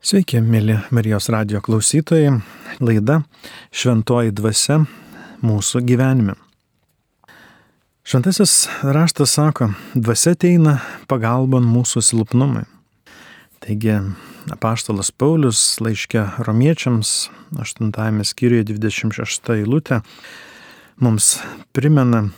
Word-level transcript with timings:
Sveiki, 0.00 0.38
mėly 0.40 0.78
Marijos 0.96 1.26
radio 1.28 1.58
klausytojai. 1.60 2.38
Laida 2.80 3.18
Šventoji 3.68 4.32
dvasia 4.32 4.78
mūsų 5.44 5.82
gyvenime. 5.84 6.38
Šventasis 8.08 8.54
raštas 8.80 9.34
sako, 9.36 9.68
dvasia 9.92 10.32
ateina 10.32 10.78
pagalbon 11.04 11.68
mūsų 11.68 12.00
silpnumui. 12.06 12.64
Taigi, 13.60 13.98
apaštalas 14.48 15.12
Paulius 15.12 15.60
laiškė 15.84 16.24
romiečiams 16.48 17.28
8 17.60 18.24
skyriuje 18.24 18.70
26 18.72 19.52
eilutė 19.58 20.00
mums 20.96 21.34
primena, 21.76 22.30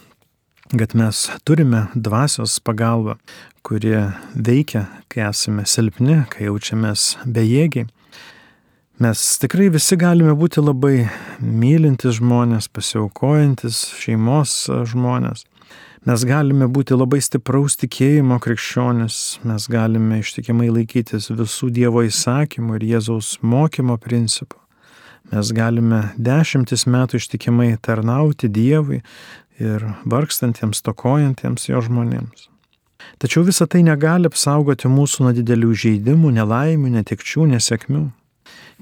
kad 0.70 0.94
mes 0.94 1.30
turime 1.44 1.86
dvasios 1.94 2.60
pagalbą, 2.60 3.16
kuri 3.62 3.96
veikia, 4.34 4.86
kai 5.08 5.26
esame 5.28 5.66
silpni, 5.68 6.22
kai 6.32 6.48
jaučiamės 6.48 7.16
bejėgiai. 7.26 7.88
Mes 9.02 9.22
tikrai 9.42 9.66
visi 9.74 9.96
galime 9.98 10.34
būti 10.38 10.62
labai 10.62 11.08
mylintis 11.40 12.20
žmonės, 12.20 12.68
pasiaukojantis 12.70 13.80
šeimos 13.98 14.54
žmonės. 14.92 15.46
Mes 16.06 16.24
galime 16.26 16.66
būti 16.66 16.96
labai 16.98 17.20
stipraus 17.22 17.76
tikėjimo 17.78 18.40
krikščionis, 18.42 19.18
mes 19.46 19.68
galime 19.70 20.18
ištikimai 20.22 20.66
laikytis 20.74 21.30
visų 21.30 21.70
Dievo 21.74 22.02
įsakymų 22.08 22.80
ir 22.80 22.88
Jėzaus 22.96 23.36
mokymo 23.42 23.98
principų. 24.02 24.58
Mes 25.32 25.52
galime 25.54 26.00
dešimtis 26.18 26.84
metų 26.90 27.20
ištikimai 27.22 27.70
tarnauti 27.80 28.50
Dievui 28.52 28.98
ir 29.60 29.84
vargstantiems, 30.08 30.82
tokojantiems 30.86 31.68
jo 31.68 31.82
žmonėms. 31.84 32.48
Tačiau 33.22 33.44
visa 33.46 33.66
tai 33.66 33.82
negali 33.86 34.30
apsaugoti 34.30 34.90
mūsų 34.90 35.26
nuo 35.26 35.32
didelių 35.36 35.74
žaidimų, 35.84 36.32
nelaimių, 36.38 36.92
netikčių, 36.96 37.48
nesėkmių. 37.54 38.04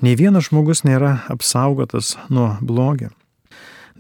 Nei 0.01 0.17
vienas 0.17 0.49
žmogus 0.49 0.85
nėra 0.87 1.19
apsaugotas 1.33 2.15
nuo 2.33 2.55
blogio. 2.65 3.11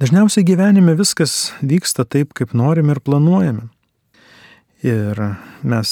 Dažniausiai 0.00 0.46
gyvenime 0.48 0.94
viskas 0.96 1.52
vyksta 1.60 2.06
taip, 2.08 2.32
kaip 2.32 2.54
norime 2.56 2.94
ir 2.94 3.02
planuojame. 3.04 3.66
Ir 4.80 5.18
mes 5.60 5.90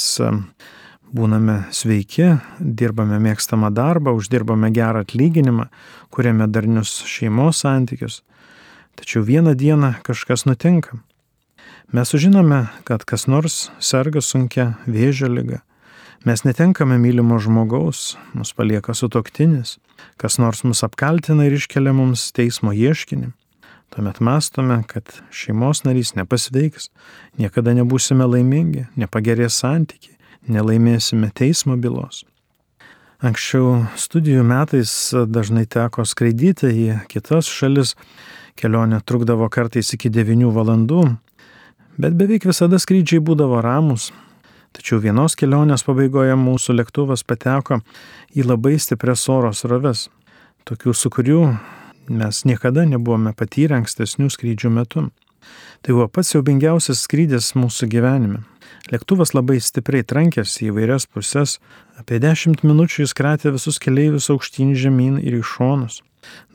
būname 1.12 1.58
sveiki, 1.76 2.30
dirbame 2.58 3.18
mėgstamą 3.20 3.68
darbą, 3.76 4.14
uždirbame 4.16 4.70
gerą 4.72 5.04
atlyginimą, 5.04 5.68
kuriame 6.08 6.48
darnius 6.48 7.02
šeimos 7.04 7.60
santykius. 7.64 8.22
Tačiau 8.98 9.22
vieną 9.22 9.54
dieną 9.54 9.94
kažkas 10.02 10.42
nutinka. 10.46 10.98
Mes 11.92 12.08
sužinome, 12.08 12.66
kad 12.84 13.04
kas 13.04 13.28
nors 13.30 13.70
serga 13.78 14.20
sunkia 14.20 14.72
vėžio 14.90 15.30
lyga. 15.30 15.62
Mes 16.26 16.42
netenkame 16.42 16.98
mylimo 16.98 17.38
žmogaus, 17.38 18.16
mus 18.34 18.50
palieka 18.52 18.94
sutoktinis, 18.94 19.76
kas 20.18 20.40
nors 20.42 20.64
mus 20.66 20.82
apkaltina 20.82 21.46
ir 21.46 21.54
iškelia 21.54 21.94
mums 21.94 22.32
teismo 22.34 22.74
ieškinį. 22.74 23.30
Tuomet 23.94 24.18
mastome, 24.20 24.82
kad 24.90 25.14
šeimos 25.30 25.84
narys 25.86 26.16
nepasveiks, 26.18 26.90
niekada 27.38 27.72
nebūsime 27.78 28.26
laimingi, 28.26 28.88
nepagerės 28.98 29.62
santykiai, 29.62 30.18
nelaimėsime 30.50 31.30
teismo 31.30 31.78
bylos. 31.78 32.24
Anksčiau 33.22 33.86
studijų 33.98 34.42
metais 34.46 34.90
dažnai 35.14 35.64
teko 35.70 36.04
skraidyti 36.06 36.68
į 36.70 36.98
kitas 37.10 37.48
šalis, 37.50 37.94
kelionė 38.58 39.00
trukdavo 39.06 39.48
kartais 39.52 39.94
iki 39.94 40.10
9 40.10 40.50
valandų, 40.54 41.04
bet 41.98 42.16
beveik 42.18 42.48
visada 42.48 42.80
skrydžiai 42.82 43.22
būdavo 43.24 43.62
ramus. 43.64 44.10
Tačiau 44.76 45.00
vienos 45.02 45.34
kelionės 45.38 45.86
pabaigoje 45.86 46.34
mūsų 46.38 46.76
lėktuvas 46.76 47.24
pateko 47.24 47.80
į 48.36 48.44
labai 48.44 48.76
stiprias 48.78 49.24
oro 49.32 49.54
sroves, 49.56 50.08
tokių 50.68 50.94
su 50.94 51.10
kurių 51.14 51.40
mes 52.08 52.44
niekada 52.44 52.84
nebuvome 52.88 53.32
patyrę 53.36 53.78
ankstesnių 53.80 54.28
skrydžių 54.32 54.70
metu. 54.74 55.08
Tai 55.82 55.94
buvo 55.94 56.08
pats 56.10 56.34
siaubingiausias 56.34 57.04
skrydis 57.06 57.52
mūsų 57.56 57.88
gyvenime. 57.92 58.42
Lėktuvas 58.92 59.34
labai 59.36 59.58
stipriai 59.62 60.04
trankėsi 60.04 60.68
į 60.68 60.74
vairias 60.76 61.06
pusės, 61.06 61.58
apie 62.00 62.18
10 62.20 62.64
minučių 62.66 63.04
jis 63.04 63.14
kratė 63.16 63.54
visus 63.54 63.80
keleivius 63.82 64.28
aukštyn 64.32 64.74
žemyn 64.76 65.18
ir 65.22 65.38
į 65.38 65.44
šonus. 65.46 66.02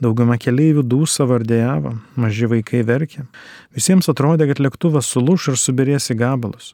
Dauguma 0.02 0.38
keleivių 0.40 0.84
dūsa 0.86 1.26
vardėjavo, 1.30 1.94
maži 2.20 2.48
vaikai 2.50 2.82
verkė. 2.86 3.26
Visiems 3.74 4.10
atrodė, 4.10 4.48
kad 4.50 4.62
lėktuvas 4.62 5.10
sulūš 5.10 5.52
ir 5.52 5.60
subirės 5.60 6.10
į 6.14 6.18
gabalus. 6.22 6.72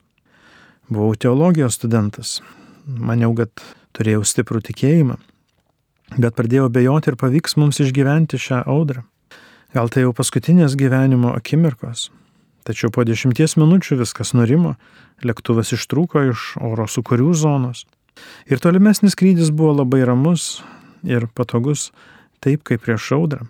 Buvau 0.91 1.15
teologijos 1.15 1.77
studentas. 1.79 2.39
Maniau, 2.85 3.33
kad 3.37 3.51
turėjau 3.95 4.25
stiprų 4.27 4.63
tikėjimą. 4.71 5.19
Bet 6.17 6.35
pradėjau 6.35 6.67
bejoti 6.73 7.13
ir 7.13 7.19
pavyks 7.19 7.55
mums 7.55 7.79
išgyventi 7.79 8.39
šią 8.41 8.65
audrą. 8.67 9.05
Gal 9.71 9.87
tai 9.87 10.03
jau 10.03 10.11
paskutinės 10.11 10.75
gyvenimo 10.75 11.31
akimirkos. 11.31 12.09
Tačiau 12.67 12.91
po 12.93 13.05
dešimties 13.07 13.55
minučių 13.57 14.01
viskas 14.03 14.35
nurimo, 14.37 14.75
lėktuvas 15.25 15.71
ištrūko 15.77 16.27
iš 16.33 16.51
oro 16.61 16.85
sukurių 16.91 17.31
zonos. 17.33 17.85
Ir 18.51 18.59
tolimesnis 18.61 19.15
skrydis 19.15 19.49
buvo 19.49 19.77
labai 19.79 20.03
ramus 20.05 20.59
ir 21.07 21.25
patogus, 21.33 21.89
taip 22.41 22.63
kaip 22.67 22.83
prieš 22.85 23.11
audrą. 23.17 23.45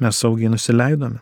Mes 0.00 0.16
saugiai 0.16 0.50
nusileidome. 0.52 1.20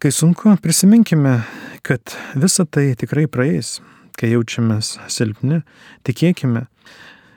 Kai 0.00 0.12
sunku, 0.12 0.54
prisiminkime, 0.62 1.42
kad 1.84 2.14
visa 2.34 2.64
tai 2.64 2.94
tikrai 2.96 3.26
praeis. 3.28 3.78
Kai 4.20 4.30
jaučiamės 4.34 4.98
silpni, 5.08 5.62
tikėkime, 6.04 6.66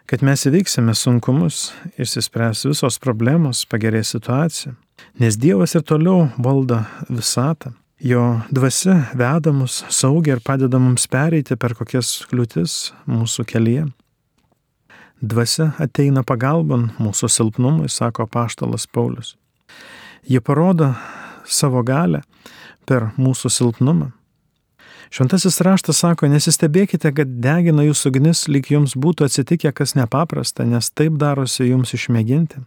kad 0.09 0.23
mes 0.25 0.41
įveiksime 0.49 0.91
sunkumus, 0.99 1.69
išsispręs 1.95 2.65
visos 2.67 2.99
problemos, 2.99 3.63
pagerės 3.71 4.11
situacija. 4.15 4.73
Nes 5.19 5.37
Dievas 5.39 5.75
ir 5.77 5.85
toliau 5.87 6.27
valdo 6.43 6.81
visatą. 7.07 7.71
Jo 8.03 8.41
dvasia 8.51 8.97
veda 9.15 9.53
mus 9.55 9.79
saugiai 9.87 10.35
ir 10.35 10.43
padeda 10.43 10.79
mums 10.79 11.05
pereiti 11.07 11.55
per 11.55 11.75
kokias 11.77 12.17
kliūtis 12.27 12.91
mūsų 13.07 13.45
kelyje. 13.47 13.85
Dvasia 15.23 15.69
ateina 15.79 16.19
pagalbon 16.27 16.89
mūsų 16.99 17.29
silpnumui, 17.31 17.87
sako 17.87 18.25
paštalas 18.27 18.83
Paulius. 18.91 19.37
Ji 20.27 20.41
parodo 20.43 20.89
savo 21.47 21.79
galę 21.87 22.25
per 22.83 23.13
mūsų 23.15 23.51
silpnumą. 23.55 24.09
Šventasis 25.13 25.61
raštas 25.63 26.01
sako, 26.03 26.27
nesistebėkite, 26.27 27.13
kad 27.15 27.37
degina 27.39 27.85
jūsų 27.85 28.11
ugnis, 28.11 28.47
lyg 28.51 28.67
jums 28.73 28.97
būtų 28.99 29.29
atsitikę 29.29 29.71
kas 29.71 29.95
nepaprasta, 29.95 30.65
nes 30.67 30.89
taip 30.91 31.15
darosi 31.21 31.69
jums 31.69 31.93
išmėginti. 31.95 32.59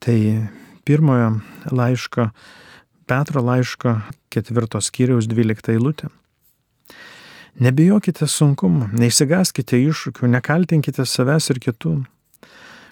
Tai 0.00 0.18
pirmojo 0.88 1.32
laiško, 1.68 2.30
Petro 3.10 3.42
laiško 3.44 3.98
ketvirtos 4.32 4.88
kiriaus 4.94 5.28
dvyliktą 5.28 5.74
eilutę. 5.76 6.08
Nebijokite 7.56 8.26
sunkumų, 8.28 8.90
neišsigaskite 9.00 9.78
iššūkių, 9.80 10.28
nekaltinkite 10.28 11.06
savęs 11.08 11.48
ir 11.54 11.60
kitų. 11.64 11.94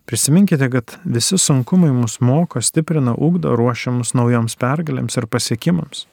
Prisiminkite, 0.08 0.70
kad 0.72 0.94
visi 1.04 1.36
sunkumai 1.40 1.90
mus 1.92 2.16
moko, 2.24 2.60
stiprina, 2.64 3.12
ugdo, 3.12 3.52
ruošia 3.56 3.92
mus 3.92 4.14
naujoms 4.16 4.56
pergalėms 4.60 5.16
ir 5.20 5.28
pasiekimams. 5.28 6.06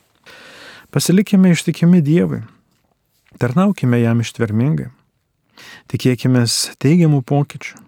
Pasilikime 0.92 1.54
ištikimi 1.56 2.02
Dievui, 2.04 2.42
tarnaukime 3.40 4.02
jam 4.02 4.20
ištvermingai, 4.24 4.90
tikėkime 5.92 6.44
teigiamų 6.84 7.24
pokyčių. 7.24 7.80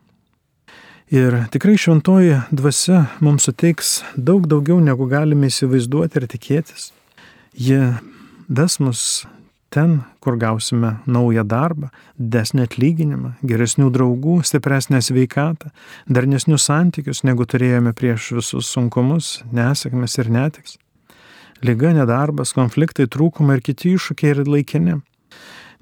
Ir 1.13 1.41
tikrai 1.51 1.75
šventoji 1.77 2.39
dvasia 2.55 3.03
mums 3.19 3.49
suteiks 3.49 3.97
daug 4.15 4.47
daugiau, 4.47 4.79
negu 4.79 5.05
galime 5.11 5.51
įsivaizduoti 5.51 6.21
ir 6.21 6.31
tikėtis. 6.31 6.91
Ji 7.53 7.83
ves 8.47 8.79
mus 8.79 9.03
ten, 9.73 10.01
kur 10.21 10.37
gausime 10.37 10.99
naują 11.09 11.43
darbą, 11.49 11.89
desnį 12.17 12.67
atlyginimą, 12.67 13.31
geresnių 13.41 13.89
draugų, 13.95 14.35
stipresnę 14.45 15.01
sveikatą, 15.01 15.71
darnesnius 16.05 16.67
santykius, 16.69 17.23
negu 17.25 17.47
turėjome 17.49 17.95
prieš 17.97 18.35
visus 18.37 18.69
sunkumus, 18.69 19.39
nesėkmes 19.49 20.19
ir 20.21 20.29
netiks. 20.29 20.77
Liga, 21.65 21.89
nedarbas, 21.95 22.53
konfliktai, 22.53 23.07
trūkumai 23.09 23.57
ir 23.57 23.63
kiti 23.65 23.95
iššūkiai 23.97 24.35
yra 24.35 24.45
laikini. 24.45 24.99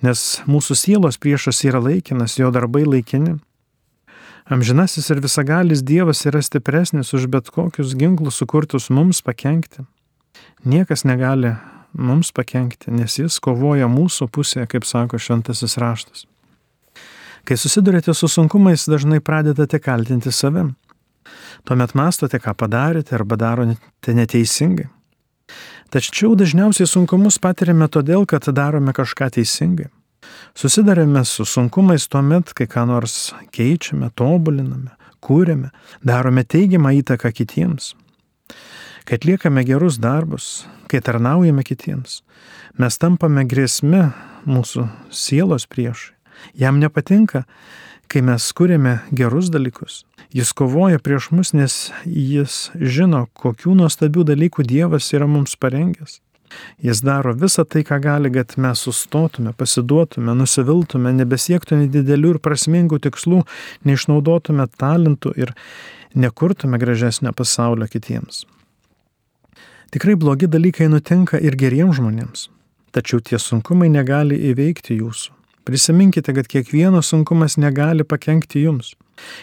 Nes 0.06 0.22
mūsų 0.48 0.78
sielos 0.78 1.20
priešas 1.20 1.60
yra 1.68 1.82
laikinas, 1.84 2.38
jo 2.40 2.52
darbai 2.54 2.86
laikini. 2.88 3.40
Amžinasis 4.52 5.12
ir 5.12 5.20
visagalis 5.24 5.84
Dievas 5.84 6.24
yra 6.30 6.40
stipresnis 6.42 7.12
už 7.18 7.28
bet 7.34 7.52
kokius 7.52 7.92
ginklus 8.00 8.40
sukurtus 8.40 8.88
mums 8.90 9.20
pakengti. 9.22 9.84
Niekas 10.64 11.04
negali 11.04 11.56
mums 11.94 12.32
pakengti, 12.32 12.92
nes 12.92 13.18
jis 13.20 13.40
kovoja 13.44 13.90
mūsų 13.92 14.28
pusėje, 14.32 14.68
kaip 14.72 14.88
sako 14.88 15.20
šventasis 15.20 15.78
raštas. 15.82 16.26
Kai 17.44 17.58
susidurite 17.58 18.14
su 18.14 18.30
sunkumais, 18.30 18.86
dažnai 18.90 19.20
pradedate 19.20 19.80
kaltinti 19.82 20.32
savim. 20.32 20.76
Tuomet 21.66 21.96
mastote, 21.98 22.40
ką 22.42 22.54
padarėte 22.58 23.16
arba 23.18 23.38
darote 23.38 24.14
neteisingai. 24.16 24.88
Tačiau 25.92 26.38
dažniausiai 26.40 26.88
sunkumus 26.88 27.40
patiriame 27.42 27.90
todėl, 27.92 28.24
kad 28.30 28.46
darome 28.56 28.94
kažką 28.96 29.28
teisingai. 29.36 29.90
Susidarėme 30.56 31.24
su 31.26 31.46
sunkumais 31.46 32.08
tuo 32.08 32.22
met, 32.24 32.54
kai 32.56 32.68
ką 32.70 32.86
nors 32.88 33.34
keičiame, 33.56 34.12
tobuliname, 34.16 34.94
kūrėme, 35.24 35.72
darome 36.06 36.46
teigiamą 36.46 36.94
įtaką 37.02 37.34
kitiems. 37.36 37.94
Kai 39.12 39.18
atliekame 39.18 39.66
gerus 39.68 39.98
darbus, 40.00 40.46
kai 40.88 41.02
tarnaujame 41.04 41.66
kitiems, 41.68 42.22
mes 42.80 42.96
tampame 42.96 43.42
grėsme 43.44 44.06
mūsų 44.48 44.86
sielos 45.12 45.66
priešui. 45.68 46.14
Jam 46.56 46.78
nepatinka, 46.80 47.42
kai 48.08 48.22
mes 48.24 48.46
kūrėme 48.56 48.94
gerus 49.12 49.50
dalykus. 49.52 50.06
Jis 50.32 50.54
kovoja 50.56 51.02
prieš 51.04 51.28
mus, 51.36 51.52
nes 51.52 51.76
jis 52.06 52.70
žino, 52.80 53.26
kokių 53.36 53.76
nuostabių 53.82 54.24
dalykų 54.30 54.64
Dievas 54.72 55.12
yra 55.12 55.28
mums 55.28 55.58
parengęs. 55.60 56.22
Jis 56.80 57.04
daro 57.04 57.36
visą 57.36 57.68
tai, 57.68 57.84
ką 57.84 58.00
gali, 58.00 58.32
kad 58.32 58.56
mes 58.56 58.86
sustotume, 58.88 59.52
pasiduotume, 59.52 60.38
nusiviltume, 60.40 61.12
nebesiektume 61.20 61.92
didelių 61.92 62.38
ir 62.38 62.42
prasmingų 62.48 63.04
tikslų, 63.10 63.44
neišnaudotume 63.84 64.72
talentų 64.80 65.36
ir 65.36 65.52
nekurtume 66.16 66.80
gražesnio 66.80 67.36
pasaulio 67.36 67.92
kitiems. 67.92 68.46
Tikrai 69.92 70.16
blogi 70.16 70.48
dalykai 70.48 70.88
nutinka 70.88 71.36
ir 71.44 71.58
geriems 71.60 71.98
žmonėms, 71.98 72.46
tačiau 72.96 73.20
tie 73.20 73.36
sunkumai 73.36 73.90
negali 73.92 74.38
įveikti 74.52 74.96
jūsų. 74.96 75.34
Prisiminkite, 75.68 76.32
kad 76.34 76.48
kiekvienas 76.48 77.12
sunkumas 77.12 77.58
negali 77.60 78.06
pakengti 78.08 78.64
jums. 78.64 78.94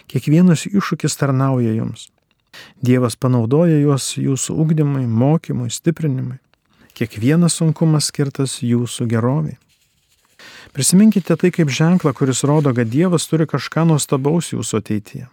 Kiekvienas 0.09 0.65
iššūkis 0.71 1.19
tarnauja 1.21 1.75
jums. 1.77 2.09
Dievas 2.81 3.19
panaudoja 3.21 3.77
juos 3.83 4.15
jūsų 4.17 4.57
ugdymui, 4.65 5.05
mokymui, 5.05 5.69
stiprinimui. 5.69 6.41
Kiekvienas 6.97 7.61
sunkumas 7.61 8.09
skirtas 8.09 8.59
jūsų 8.65 9.05
geroviai. 9.13 9.61
Prisiminkite 10.73 11.37
tai 11.37 11.53
kaip 11.53 11.69
ženklą, 11.69 12.17
kuris 12.17 12.41
rodo, 12.49 12.73
kad 12.73 12.89
Dievas 12.89 13.29
turi 13.29 13.45
kažką 13.45 13.85
nuostabaus 13.93 14.55
jūsų 14.57 14.81
ateityje. 14.81 15.29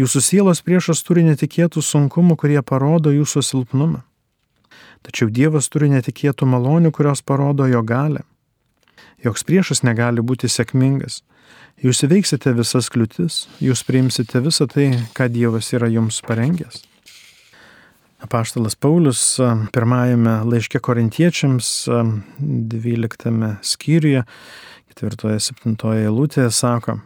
Jūsų 0.00 0.20
sielos 0.24 0.64
priešas 0.64 1.04
turi 1.04 1.28
netikėtų 1.28 1.84
sunkumų, 1.84 2.40
kurie 2.40 2.60
parodo 2.64 3.12
jūsų 3.12 3.44
silpnumą. 3.44 4.02
Tačiau 5.06 5.30
Dievas 5.30 5.68
turi 5.70 5.86
netikėtų 5.92 6.48
malonių, 6.50 6.90
kurios 6.90 7.22
parodo 7.22 7.68
jo 7.70 7.82
galę. 7.86 8.24
Joks 9.22 9.46
priešas 9.46 9.84
negali 9.86 10.22
būti 10.24 10.50
sėkmingas. 10.50 11.22
Jūs 11.84 12.02
įveiksite 12.06 12.54
visas 12.56 12.88
kliūtis, 12.90 13.46
jūs 13.62 13.84
priimsite 13.86 14.40
visą 14.42 14.66
tai, 14.70 14.90
ką 15.14 15.28
Dievas 15.32 15.70
yra 15.76 15.90
jums 15.92 16.22
parengęs. 16.26 16.82
Apaštalas 18.24 18.74
Paulius 18.80 19.20
pirmajame 19.76 20.38
laiške 20.48 20.80
korintiečiams 20.80 21.68
12 22.72 23.52
skyriuje, 23.60 24.24
4-7 24.96 25.76
eilutėje 25.92 26.48
sako, 26.50 26.96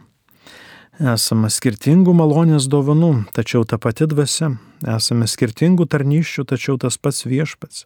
Esame 0.99 1.47
skirtingų 1.47 2.11
malonės 2.11 2.65
dovanų, 2.67 3.23
tačiau 3.31 3.63
ta 3.63 3.77
pati 3.79 4.09
dvasia. 4.11 4.57
Esame 4.83 5.23
skirtingų 5.23 5.85
tarnyščių, 5.87 6.43
tačiau 6.43 6.75
tas 6.77 6.97
pats 6.99 7.23
viešpats. 7.23 7.85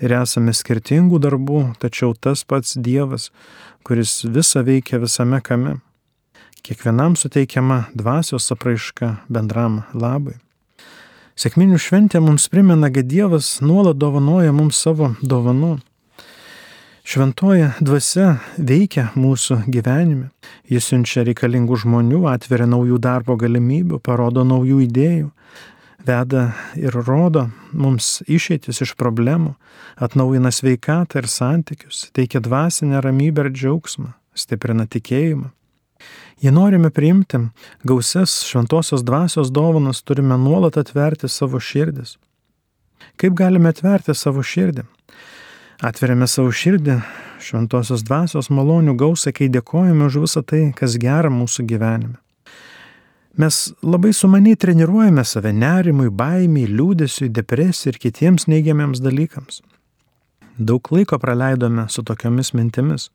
Ir 0.00 0.14
esame 0.16 0.54
skirtingų 0.56 1.20
darbų, 1.20 1.74
tačiau 1.78 2.14
tas 2.16 2.46
pats 2.48 2.72
Dievas, 2.80 3.28
kuris 3.84 4.24
visą 4.24 4.64
veikia 4.64 4.96
visame 4.98 5.42
kame. 5.44 5.76
Kiekvienam 6.64 7.16
suteikiama 7.20 7.90
dvasios 7.92 8.48
apraiška 8.50 9.18
bendram 9.28 9.82
labui. 9.92 10.38
Sėkminių 11.36 11.76
šventė 11.78 12.22
mums 12.24 12.48
primena, 12.48 12.88
kad 12.88 13.06
Dievas 13.12 13.60
nuolat 13.60 14.00
dovanoja 14.00 14.56
mums 14.56 14.80
savo 14.80 15.12
dovanų. 15.20 15.76
Šventoji 17.08 17.70
dvasia 17.80 18.34
veikia 18.60 19.06
mūsų 19.16 19.62
gyvenime. 19.72 20.26
Jis 20.68 20.90
siunčia 20.90 21.22
reikalingų 21.24 21.78
žmonių, 21.80 22.26
atveria 22.28 22.66
naujų 22.68 22.98
darbo 23.00 23.32
galimybių, 23.40 23.96
parodo 24.04 24.42
naujų 24.44 24.82
idėjų, 24.84 25.30
veda 26.04 26.42
ir 26.76 26.98
rodo 27.06 27.46
mums 27.72 28.18
išeitis 28.28 28.82
iš 28.84 28.92
problemų, 29.00 29.54
atnaujina 29.96 30.52
sveikatą 30.52 31.22
ir 31.22 31.30
santykius, 31.32 32.02
teikia 32.12 32.42
dvasinę 32.44 33.00
ramybę 33.00 33.46
ir 33.46 33.50
džiaugsmą, 33.56 34.12
stiprina 34.36 34.84
tikėjimą. 34.84 35.48
Jei 36.44 36.52
norime 36.52 36.92
priimti 36.92 37.40
gausias 37.88 38.42
šventosios 38.44 39.00
dvasios 39.00 39.48
dovanas, 39.48 40.04
turime 40.04 40.36
nuolat 40.36 40.76
atverti 40.76 41.32
savo 41.32 41.56
širdis. 41.56 42.18
Kaip 43.16 43.32
galime 43.32 43.72
atverti 43.72 44.12
savo 44.12 44.44
širdį? 44.44 44.84
Atveriame 45.78 46.26
savo 46.26 46.50
širdį 46.50 46.96
šventosios 47.38 48.02
dvasios 48.02 48.48
malonių 48.50 48.96
gausą, 48.98 49.30
kai 49.30 49.46
dėkojame 49.46 50.08
už 50.08 50.16
visą 50.24 50.42
tai, 50.42 50.72
kas 50.74 50.96
gera 50.98 51.30
mūsų 51.30 51.64
gyvenime. 51.70 52.16
Mes 53.38 53.58
labai 53.86 54.10
sumaniai 54.10 54.58
treniruojame 54.58 55.22
save 55.22 55.52
nerimui, 55.54 56.08
baimiai, 56.10 56.66
liūdėsiui, 56.66 57.30
depresijai 57.30 57.92
ir 57.92 58.00
kitiems 58.02 58.48
neigiamiems 58.50 58.98
dalykams. 59.04 59.62
Daug 60.58 60.90
laiko 60.90 61.20
praleidome 61.22 61.86
su 61.94 62.02
tokiomis 62.02 62.50
mintimis. 62.58 63.12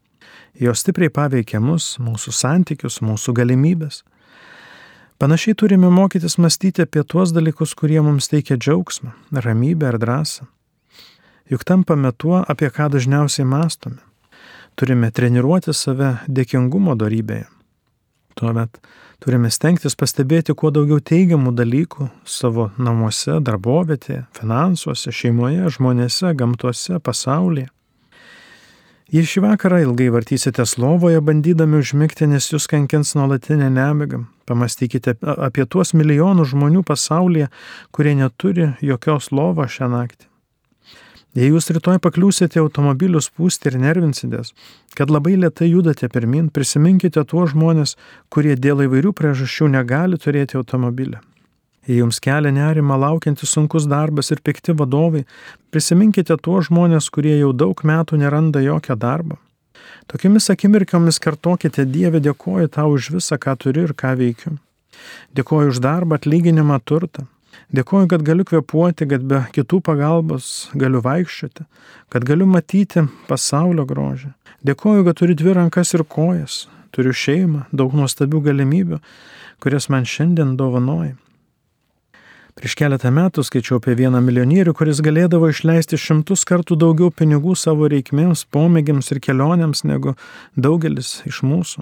Jos 0.56 0.86
stipriai 0.86 1.12
paveikia 1.12 1.60
mus, 1.60 1.98
mūsų 2.00 2.32
santykius, 2.32 3.02
mūsų 3.04 3.36
galimybės. 3.44 4.06
Panašiai 5.20 5.60
turime 5.60 5.92
mokytis 5.92 6.40
mąstyti 6.40 6.88
apie 6.88 7.04
tuos 7.04 7.36
dalykus, 7.36 7.76
kurie 7.76 8.00
mums 8.00 8.32
teikia 8.32 8.56
džiaugsmą, 8.56 9.12
ramybę 9.36 9.92
ir 9.92 10.00
drąsą. 10.00 10.48
Juk 11.54 11.64
tampame 11.64 12.10
tuo, 12.18 12.40
apie 12.50 12.72
ką 12.74 12.88
dažniausiai 12.90 13.46
mastome. 13.46 14.00
Turime 14.74 15.12
treniruoti 15.14 15.74
save 15.78 16.16
dėkingumo 16.26 16.96
darybėje. 16.98 17.46
Tuomet 18.34 18.80
turime 19.22 19.52
stengtis 19.54 19.94
pastebėti 19.94 20.56
kuo 20.58 20.72
daugiau 20.74 20.98
teigiamų 20.98 21.54
dalykų 21.54 22.08
savo 22.26 22.72
namuose, 22.82 23.38
darbovietėje, 23.46 24.24
finansuose, 24.40 25.14
šeimoje, 25.14 25.70
žmonėse, 25.78 26.34
gamtuose, 26.42 26.98
pasaulyje. 26.98 27.70
Jei 29.14 29.30
šį 29.30 29.46
vakarą 29.46 29.84
ilgai 29.86 30.10
vartysite 30.10 30.66
lovoje, 30.82 31.22
bandydami 31.22 31.84
užmigti, 31.84 32.26
nes 32.34 32.50
jūs 32.50 32.66
kankins 32.66 33.14
nuolatinę 33.14 33.70
nemigą, 33.70 34.26
pamastykite 34.50 35.20
apie 35.22 35.70
tuos 35.70 35.94
milijonus 35.94 36.56
žmonių 36.58 36.82
pasaulyje, 36.82 37.54
kurie 37.94 38.18
neturi 38.18 38.72
jokios 38.82 39.30
lovo 39.30 39.70
šią 39.70 39.94
naktį. 39.94 40.33
Jei 41.34 41.50
jūs 41.50 41.72
rytoj 41.74 41.98
pakliūsite 41.98 42.60
automobilių 42.62 43.18
spūsti 43.26 43.72
ir 43.72 43.80
nervinsitės, 43.82 44.52
kad 44.94 45.10
labai 45.10 45.34
lietai 45.42 45.72
judate 45.72 46.06
pirmin, 46.14 46.52
prisiminkite 46.54 47.24
tuos 47.26 47.56
žmonės, 47.56 47.96
kurie 48.30 48.54
dėl 48.54 48.84
įvairių 48.86 49.16
priežasčių 49.18 49.72
negali 49.74 50.20
turėti 50.22 50.60
automobilį. 50.62 51.18
Jei 51.90 51.98
jums 51.98 52.22
kelia 52.24 52.54
nerima 52.54 53.00
laukiantis 53.02 53.50
sunkus 53.50 53.90
darbas 53.90 54.30
ir 54.32 54.44
pikti 54.46 54.78
vadovai, 54.78 55.26
prisiminkite 55.74 56.38
tuos 56.38 56.70
žmonės, 56.70 57.10
kurie 57.10 57.34
jau 57.40 57.50
daug 57.52 57.82
metų 57.82 58.22
neranda 58.22 58.62
jokio 58.62 58.96
darbo. 58.96 59.42
Tokiamis 60.08 60.52
akimirkomis 60.54 61.18
kartokite 61.20 61.88
Dievę, 61.90 62.22
dėkoju 62.24 62.70
tau 62.78 62.94
už 62.94 63.10
visą, 63.18 63.42
ką 63.42 63.58
turiu 63.58 63.88
ir 63.90 63.98
ką 63.98 64.14
veikiu. 64.22 64.54
Dėkoju 65.34 65.74
už 65.74 65.82
darbą, 65.82 66.22
atlyginimą, 66.22 66.78
turtą. 66.86 67.26
Dėkuoju, 67.74 68.08
kad 68.12 68.24
galiu 68.26 68.46
kvepuoti, 68.46 69.08
kad 69.10 69.26
be 69.26 69.42
kitų 69.56 69.82
pagalbos 69.86 70.70
galiu 70.78 71.02
vaikščioti, 71.06 71.66
kad 72.14 72.26
galiu 72.28 72.48
matyti 72.50 73.06
pasaulio 73.30 73.88
grožį. 73.90 74.34
Dėkuoju, 74.68 75.08
kad 75.08 75.20
turiu 75.20 75.36
dvi 75.40 75.58
rankas 75.58 75.94
ir 75.98 76.06
kojas, 76.06 76.68
turiu 76.96 77.14
šeimą, 77.18 77.66
daug 77.74 77.96
nuostabių 77.98 78.44
galimybių, 78.50 79.02
kurias 79.64 79.90
man 79.90 80.08
šiandien 80.08 80.56
dovanoji. 80.60 81.16
Prieš 82.54 82.76
keletą 82.78 83.10
metų 83.10 83.42
skaičiau 83.48 83.80
apie 83.80 83.96
vieną 83.98 84.20
milijonierių, 84.22 84.76
kuris 84.78 85.02
galėdavo 85.02 85.50
išleisti 85.50 85.98
šimtus 85.98 86.46
kartų 86.46 86.78
daugiau 86.78 87.10
pinigų 87.10 87.56
savo 87.58 87.90
reikmėms, 87.90 88.46
pomėgiams 88.54 89.10
ir 89.16 89.24
kelionėms 89.26 89.82
negu 89.90 90.14
daugelis 90.54 91.24
iš 91.26 91.42
mūsų. 91.50 91.82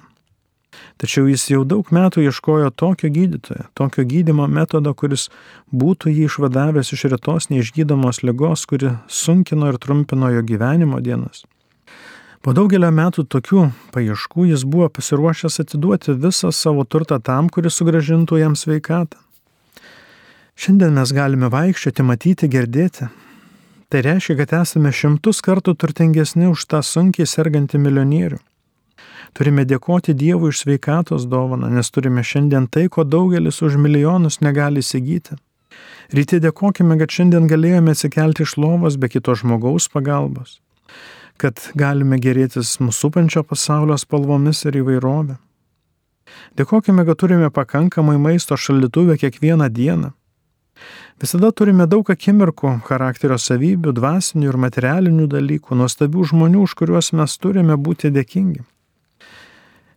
Tačiau 1.02 1.26
jis 1.26 1.48
jau 1.50 1.64
daug 1.66 1.88
metų 1.90 2.22
ieškojo 2.28 2.68
tokio 2.78 3.10
gydytojo, 3.10 3.64
tokio 3.74 4.04
gydimo 4.06 4.46
metodo, 4.46 4.92
kuris 4.94 5.32
būtų 5.74 6.12
jį 6.14 6.28
išvadavęs 6.28 6.92
iš 6.94 7.08
retos 7.16 7.50
neišgydomos 7.50 8.22
lygos, 8.22 8.68
kuri 8.70 8.92
sunkino 9.10 9.72
ir 9.72 9.80
trumpino 9.82 10.30
jo 10.30 10.44
gyvenimo 10.46 11.02
dienas. 11.02 11.42
Po 12.46 12.54
daugelio 12.58 12.92
metų 12.94 13.26
tokių 13.34 13.64
paieškų 13.96 14.46
jis 14.52 14.68
buvo 14.70 14.92
pasiruošęs 14.94 15.58
atiduoti 15.66 16.14
visą 16.22 16.54
savo 16.54 16.86
turtą 16.86 17.18
tam, 17.18 17.50
kuris 17.50 17.82
sugražintų 17.82 18.38
jam 18.44 18.54
sveikatą. 18.58 19.18
Šiandien 20.54 20.94
mes 20.94 21.16
galime 21.18 21.50
vaikščioti, 21.50 22.06
matyti, 22.06 22.50
girdėti. 22.50 23.10
Tai 23.90 24.06
reiškia, 24.06 24.38
kad 24.44 24.54
esame 24.62 24.94
šimtus 24.94 25.42
kartų 25.42 25.74
turtingesni 25.82 26.46
už 26.54 26.70
tą 26.70 26.86
sunkiai 26.86 27.26
sergantį 27.26 27.82
milijonierių. 27.82 28.42
Turime 29.38 29.66
dėkoti 29.66 30.16
Dievui 30.18 30.52
už 30.52 30.64
sveikatos 30.64 31.28
dovaną, 31.30 31.70
nes 31.70 31.90
turime 31.92 32.24
šiandien 32.24 32.68
tai, 32.68 32.88
ko 32.90 33.04
daugelis 33.04 33.62
už 33.62 33.78
milijonus 33.78 34.42
negali 34.42 34.84
įsigyti. 34.84 35.38
Ryte 36.12 36.42
dėkojime, 36.44 36.98
kad 37.00 37.14
šiandien 37.14 37.48
galėjome 37.48 37.96
atsikelti 37.96 38.44
iš 38.44 38.58
lovos 38.60 38.98
be 39.00 39.08
kito 39.08 39.36
žmogaus 39.36 39.88
pagalbos. 39.88 40.60
kad 41.42 41.58
galime 41.74 42.20
gerėtis 42.22 42.76
mūsų 42.78 42.98
supančio 43.00 43.42
pasaulio 43.42 43.96
spalvomis 43.98 44.60
ir 44.70 44.78
įvairovė. 44.78 45.40
Dėkojame, 46.60 47.06
kad 47.08 47.18
turime 47.18 47.50
pakankamai 47.50 48.18
maisto 48.22 48.58
šaldytuvę 48.58 49.18
kiekvieną 49.18 49.70
dieną. 49.74 50.12
Visada 51.22 51.52
turime 51.52 51.86
daug 51.90 52.08
akimirkų, 52.10 52.76
charakterio 52.88 53.38
savybių, 53.42 53.94
dvasinių 53.98 54.48
ir 54.50 54.58
materialinių 54.66 55.28
dalykų, 55.30 55.78
nuostabių 55.82 56.30
žmonių, 56.32 56.64
už 56.66 56.78
kuriuos 56.80 57.12
mes 57.18 57.38
turime 57.38 57.78
būti 57.78 58.14
dėkingi. 58.14 58.64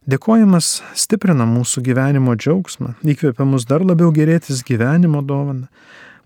Dėkojimas 0.05 0.83
stiprina 1.01 1.47
mūsų 1.49 1.81
gyvenimo 1.87 2.35
džiaugsmą, 2.37 2.91
įkvepia 3.09 3.47
mus 3.49 3.65
dar 3.65 3.81
labiau 3.81 4.11
gerėtis 4.13 4.61
gyvenimo 4.69 5.23
dovaną, 5.25 5.71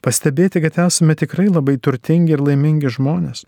pastebėti, 0.03 0.59
kad 0.65 0.81
esame 0.89 1.15
tikrai 1.15 1.47
labai 1.47 1.77
turtingi 1.79 2.35
ir 2.35 2.43
laimingi 2.43 2.91
žmonės. 2.91 3.45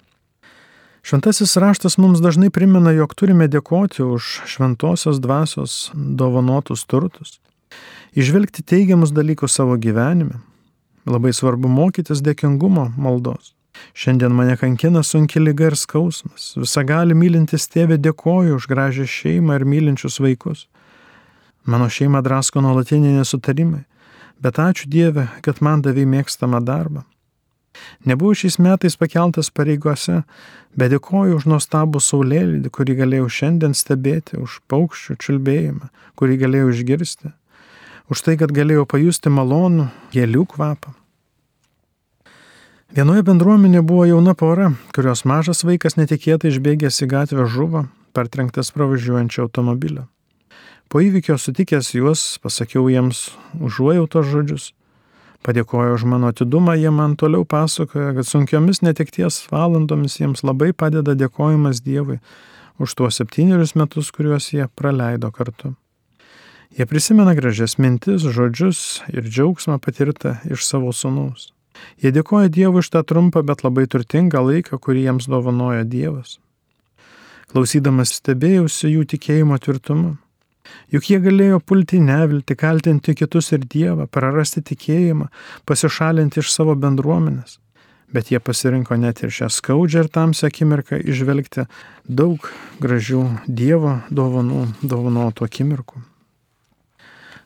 Šventasis 1.03 1.57
raštas 1.59 1.99
mums 1.99 2.23
dažnai 2.23 2.53
primena, 2.55 2.93
jog 2.95 3.17
turime 3.19 3.51
dėkoti 3.51 4.07
už 4.07 4.31
šventosios 4.47 5.19
dvasios 5.19 5.91
dovanotus 5.99 6.87
turtus, 6.87 7.41
išvelgti 8.15 8.63
teigiamus 8.63 9.11
dalykus 9.11 9.59
savo 9.59 9.75
gyvenime. 9.83 10.39
Labai 11.11 11.35
svarbu 11.35 11.67
mokytis 11.67 12.23
dėkingumo 12.23 12.93
maldos. 12.95 13.57
Šiandien 13.95 14.35
mane 14.35 14.57
kankina 14.57 15.03
sunki 15.03 15.41
lyga 15.43 15.71
ir 15.71 15.77
skausmas. 15.77 16.53
Visa 16.57 16.85
gali 16.87 17.15
mylintis 17.15 17.69
tėvė 17.73 17.99
dėkoju 18.01 18.59
už 18.59 18.69
gražią 18.71 19.07
šeimą 19.09 19.61
ir 19.61 19.67
mylinčius 19.69 20.21
vaikus. 20.23 20.67
Mano 21.65 21.91
šeima 21.93 22.23
drasko 22.25 22.63
nuolatiniai 22.65 23.19
nesutarimai, 23.19 23.85
bet 24.41 24.59
ačiū 24.59 24.89
Dieve, 24.89 25.29
kad 25.45 25.61
man 25.61 25.83
davai 25.85 26.07
mėgstamą 26.09 26.63
darbą. 26.65 27.05
Nebuvau 28.05 28.35
šiais 28.35 28.57
metais 28.59 28.97
pakeltas 28.99 29.51
pareigose, 29.55 30.23
bet 30.77 30.93
dėkoju 30.95 31.37
už 31.39 31.47
nuostabų 31.51 32.01
saulėlydį, 32.03 32.73
kurį 32.73 32.97
galėjau 33.03 33.29
šiandien 33.39 33.77
stebėti, 33.77 34.41
už 34.41 34.61
paukščių 34.73 35.19
čiulbėjimą, 35.23 35.91
kurį 36.19 36.39
galėjau 36.45 36.73
išgirsti, 36.75 37.35
už 38.11 38.25
tai, 38.27 38.37
kad 38.41 38.55
galėjau 38.57 38.89
pajusti 38.91 39.33
malonų 39.33 39.91
gėlių 40.17 40.47
kvapą. 40.55 40.97
Vienoje 42.91 43.23
bendruomenėje 43.23 43.85
buvo 43.87 44.03
jauna 44.09 44.33
pora, 44.35 44.73
kurios 44.91 45.21
mažas 45.23 45.61
vaikas 45.63 45.95
netikėtai 45.95 46.51
išbėgęs 46.51 46.97
į 47.05 47.07
gatvę 47.13 47.45
žuvo, 47.47 47.85
partrenktas 48.19 48.73
pravažiuojančio 48.75 49.45
automobilio. 49.45 50.09
Po 50.91 50.99
įvykio 50.99 51.37
sutikęs 51.39 51.93
juos, 51.95 52.25
pasakiau 52.43 52.89
jiems 52.91 53.29
užuojautos 53.63 54.27
žodžius. 54.33 54.65
Padėkojo 55.47 55.93
už 56.01 56.07
mano 56.11 56.33
atidumą, 56.35 56.75
jie 56.75 56.91
man 56.91 57.15
toliau 57.15 57.47
pasakoja, 57.47 58.11
kad 58.17 58.27
sunkiomis 58.27 58.83
netekties 58.83 59.39
valandomis 59.55 60.19
jiems 60.19 60.43
labai 60.43 60.73
padeda 60.75 61.15
dėkojimas 61.15 61.85
Dievui 61.87 62.19
už 62.83 62.97
tuos 62.99 63.23
septynerius 63.23 63.77
metus, 63.79 64.11
kuriuos 64.11 64.51
jie 64.51 64.67
praleido 64.75 65.31
kartu. 65.31 65.77
Jie 66.75 66.91
prisimena 66.91 67.39
gražias 67.39 67.79
mintis, 67.79 68.27
žodžius 68.27 69.05
ir 69.15 69.31
džiaugsmą 69.31 69.79
patirtą 69.79 70.41
iš 70.51 70.67
savo 70.67 70.91
sunus. 70.91 71.53
Jie 72.01 72.13
dėkoja 72.15 72.51
Dievui 72.53 72.83
už 72.85 72.91
tą 72.95 73.03
trumpą, 73.05 73.43
bet 73.47 73.65
labai 73.67 73.87
turtingą 73.91 74.43
laiką, 74.47 74.79
kurį 74.79 75.07
jiems 75.09 75.29
dovanoja 75.31 75.85
Dievas. 75.85 76.39
Klausydamas 77.51 78.15
stebėjausi 78.21 78.93
jų 78.93 79.07
tikėjimo 79.11 79.59
tvirtumu. 79.59 80.17
Juk 80.95 81.09
jie 81.11 81.19
galėjo 81.23 81.59
pulti 81.67 81.99
nevilti, 82.03 82.55
kaltinti 82.59 83.15
kitus 83.19 83.51
ir 83.57 83.65
Dievą, 83.67 84.07
prarasti 84.07 84.63
tikėjimą, 84.63 85.27
pasišalinti 85.67 86.43
iš 86.43 86.53
savo 86.55 86.77
bendruomenės. 86.79 87.59
Bet 88.11 88.31
jie 88.31 88.41
pasirinko 88.43 88.97
net 88.99 89.23
ir 89.23 89.35
šią 89.35 89.51
skaudžią 89.55 90.05
ir 90.05 90.13
tamsią 90.15 90.51
akimirką 90.51 90.99
išvelgti 90.99 91.67
daug 92.07 92.47
gražių 92.83 93.23
Dievo 93.47 94.01
dovanų, 94.11 94.65
dovanotų 94.83 95.47
akimirkų. 95.47 96.10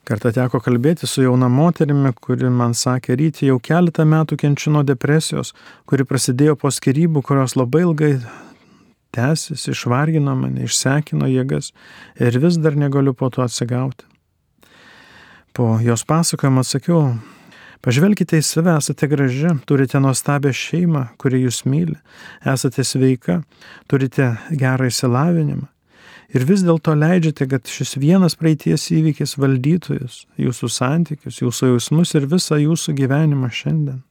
Kartą 0.04 0.34
teko 0.36 0.58
kalbėti 0.60 1.08
su 1.08 1.22
jauna 1.24 1.48
moterimi, 1.48 2.10
kuri 2.20 2.50
man 2.52 2.74
sakė, 2.76 3.14
ryti 3.16 3.46
jau 3.48 3.56
keletą 3.56 4.04
metų 4.04 4.36
kenčiu 4.42 4.74
nuo 4.74 4.82
depresijos, 4.84 5.54
kuri 5.88 6.04
prasidėjo 6.04 6.58
po 6.60 6.68
skirybų, 6.68 7.22
kurios 7.24 7.56
labai 7.56 7.86
ilgai 7.86 8.10
tęsis, 9.16 9.64
išvargino 9.72 10.34
mane, 10.36 10.66
išsekino 10.68 11.30
jėgas 11.32 11.72
ir 12.20 12.36
vis 12.42 12.60
dar 12.60 12.76
negaliu 12.76 13.16
po 13.16 13.30
to 13.32 13.46
atsigauti. 13.46 14.04
Po 15.56 15.78
jos 15.80 16.04
pasakojimo 16.04 16.60
atsakiau, 16.60 17.02
pažvelkite 17.80 18.42
į 18.42 18.44
save, 18.44 18.76
esate 18.76 19.08
graži, 19.08 19.56
turite 19.64 20.02
nuostabią 20.04 20.52
šeimą, 20.52 21.06
kuri 21.16 21.46
jūs 21.46 21.64
myli, 21.64 21.96
esate 22.44 22.84
sveika, 22.84 23.40
turite 23.88 24.34
gerą 24.52 24.92
įsilavinimą 24.92 25.70
ir 26.32 26.46
vis 26.48 26.64
dėlto 26.64 26.94
leidžiate, 26.96 27.48
kad 27.50 27.68
šis 27.68 27.96
vienas 28.00 28.38
praeities 28.38 28.88
įvykis 28.94 29.36
valdytojus, 29.40 30.24
jūsų 30.40 30.70
santykius, 30.70 31.42
jūsų 31.42 31.74
jausmus 31.74 32.14
ir 32.14 32.28
visą 32.30 32.60
jūsų 32.62 32.96
gyvenimą 33.02 33.50
šiandien. 33.52 34.02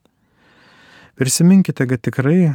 Prisiminkite, 1.20 1.86
kad 1.90 2.02
tikrai 2.02 2.54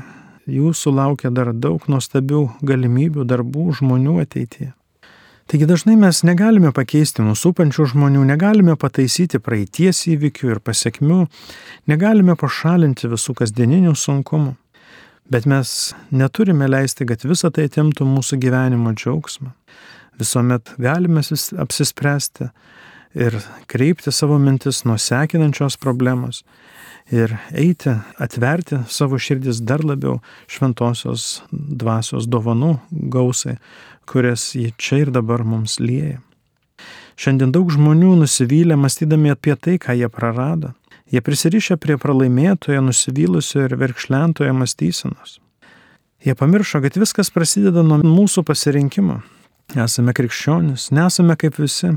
jūsų 0.48 0.94
laukia 0.96 1.30
dar 1.30 1.52
daug 1.54 1.84
nuostabių 1.90 2.48
galimybių, 2.66 3.26
darbų, 3.28 3.70
žmonių 3.78 4.18
ateityje. 4.24 4.72
Taigi 5.48 5.64
dažnai 5.64 5.94
mes 5.96 6.18
negalime 6.28 6.74
pakeisti 6.76 7.24
mūsų 7.24 7.54
pančių 7.56 7.86
žmonių, 7.94 8.20
negalime 8.28 8.74
pataisyti 8.76 9.40
praeities 9.40 10.02
įvykių 10.12 10.50
ir 10.52 10.58
pasiekmių, 10.60 11.22
negalime 11.88 12.34
pašalinti 12.36 13.08
visų 13.08 13.32
kasdieninių 13.38 13.94
sunkumų. 13.96 14.58
Bet 15.28 15.44
mes 15.44 15.92
neturime 16.10 16.68
leisti, 16.68 17.04
kad 17.08 17.24
visa 17.28 17.50
tai 17.52 17.66
atimtų 17.68 18.06
mūsų 18.08 18.38
gyvenimo 18.40 18.94
džiaugsmą. 18.96 19.52
Visuomet 20.18 20.72
galime 20.80 21.20
apsispręsti 21.64 22.48
ir 23.18 23.36
kreipti 23.70 24.12
savo 24.12 24.38
mintis 24.40 24.84
nuo 24.88 24.96
sekinančios 24.98 25.76
problemos 25.80 26.42
ir 27.12 27.36
eiti, 27.52 27.92
atverti 28.20 28.82
savo 28.88 29.18
širdis 29.20 29.62
dar 29.64 29.84
labiau 29.84 30.18
šventosios 30.50 31.42
dvasios 31.52 32.28
dovanų 32.28 32.74
gausai, 33.12 33.58
kurias 34.08 34.50
jį 34.56 34.72
čia 34.76 35.04
ir 35.04 35.12
dabar 35.14 35.44
mums 35.44 35.78
lieja. 35.80 36.18
Šiandien 37.18 37.50
daug 37.50 37.70
žmonių 37.74 38.12
nusivylę 38.20 38.76
mąstydami 38.78 39.32
apie 39.34 39.56
tai, 39.56 39.78
ką 39.82 39.96
jie 39.98 40.08
prarado. 40.08 40.70
Jie 41.12 41.22
prisirišę 41.24 41.76
prie 41.82 41.96
pralaimėtojo, 41.98 42.82
nusivylusio 42.84 43.64
ir 43.66 43.74
verkšlentojo 43.80 44.54
mąstysenos. 44.54 45.40
Jie 46.24 46.34
pamiršo, 46.38 46.82
kad 46.84 47.00
viskas 47.00 47.32
prasideda 47.34 47.82
nuo 47.82 47.98
mūsų 48.04 48.44
pasirinkimo. 48.46 49.18
Esame 49.74 50.14
krikščionis, 50.14 50.88
nesame 50.94 51.34
kaip 51.36 51.58
visi, 51.58 51.90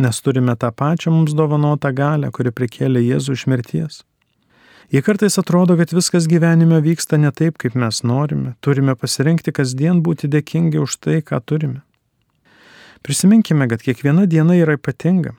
nes 0.00 0.20
turime 0.24 0.56
tą 0.56 0.72
pačią 0.72 1.12
mums 1.12 1.36
dovanotą 1.36 1.92
galę, 1.94 2.32
kuri 2.32 2.50
prikėlė 2.50 3.04
Jėzų 3.04 3.36
iš 3.36 3.46
mirties. 3.52 4.02
Jie 4.92 5.00
kartais 5.04 5.38
atrodo, 5.40 5.76
kad 5.76 5.92
viskas 5.92 6.28
gyvenime 6.30 6.80
vyksta 6.84 7.20
ne 7.20 7.30
taip, 7.32 7.58
kaip 7.60 7.76
mes 7.76 8.02
norime. 8.04 8.54
Turime 8.64 8.96
pasirinkti 8.96 9.52
kasdien 9.52 10.00
būti 10.04 10.28
dėkingi 10.30 10.80
už 10.80 10.96
tai, 11.04 11.20
ką 11.20 11.40
turime. 11.44 11.82
Prisiminkime, 13.04 13.68
kad 13.68 13.84
kiekviena 13.84 14.24
diena 14.26 14.56
yra 14.56 14.78
ypatinga 14.78 15.34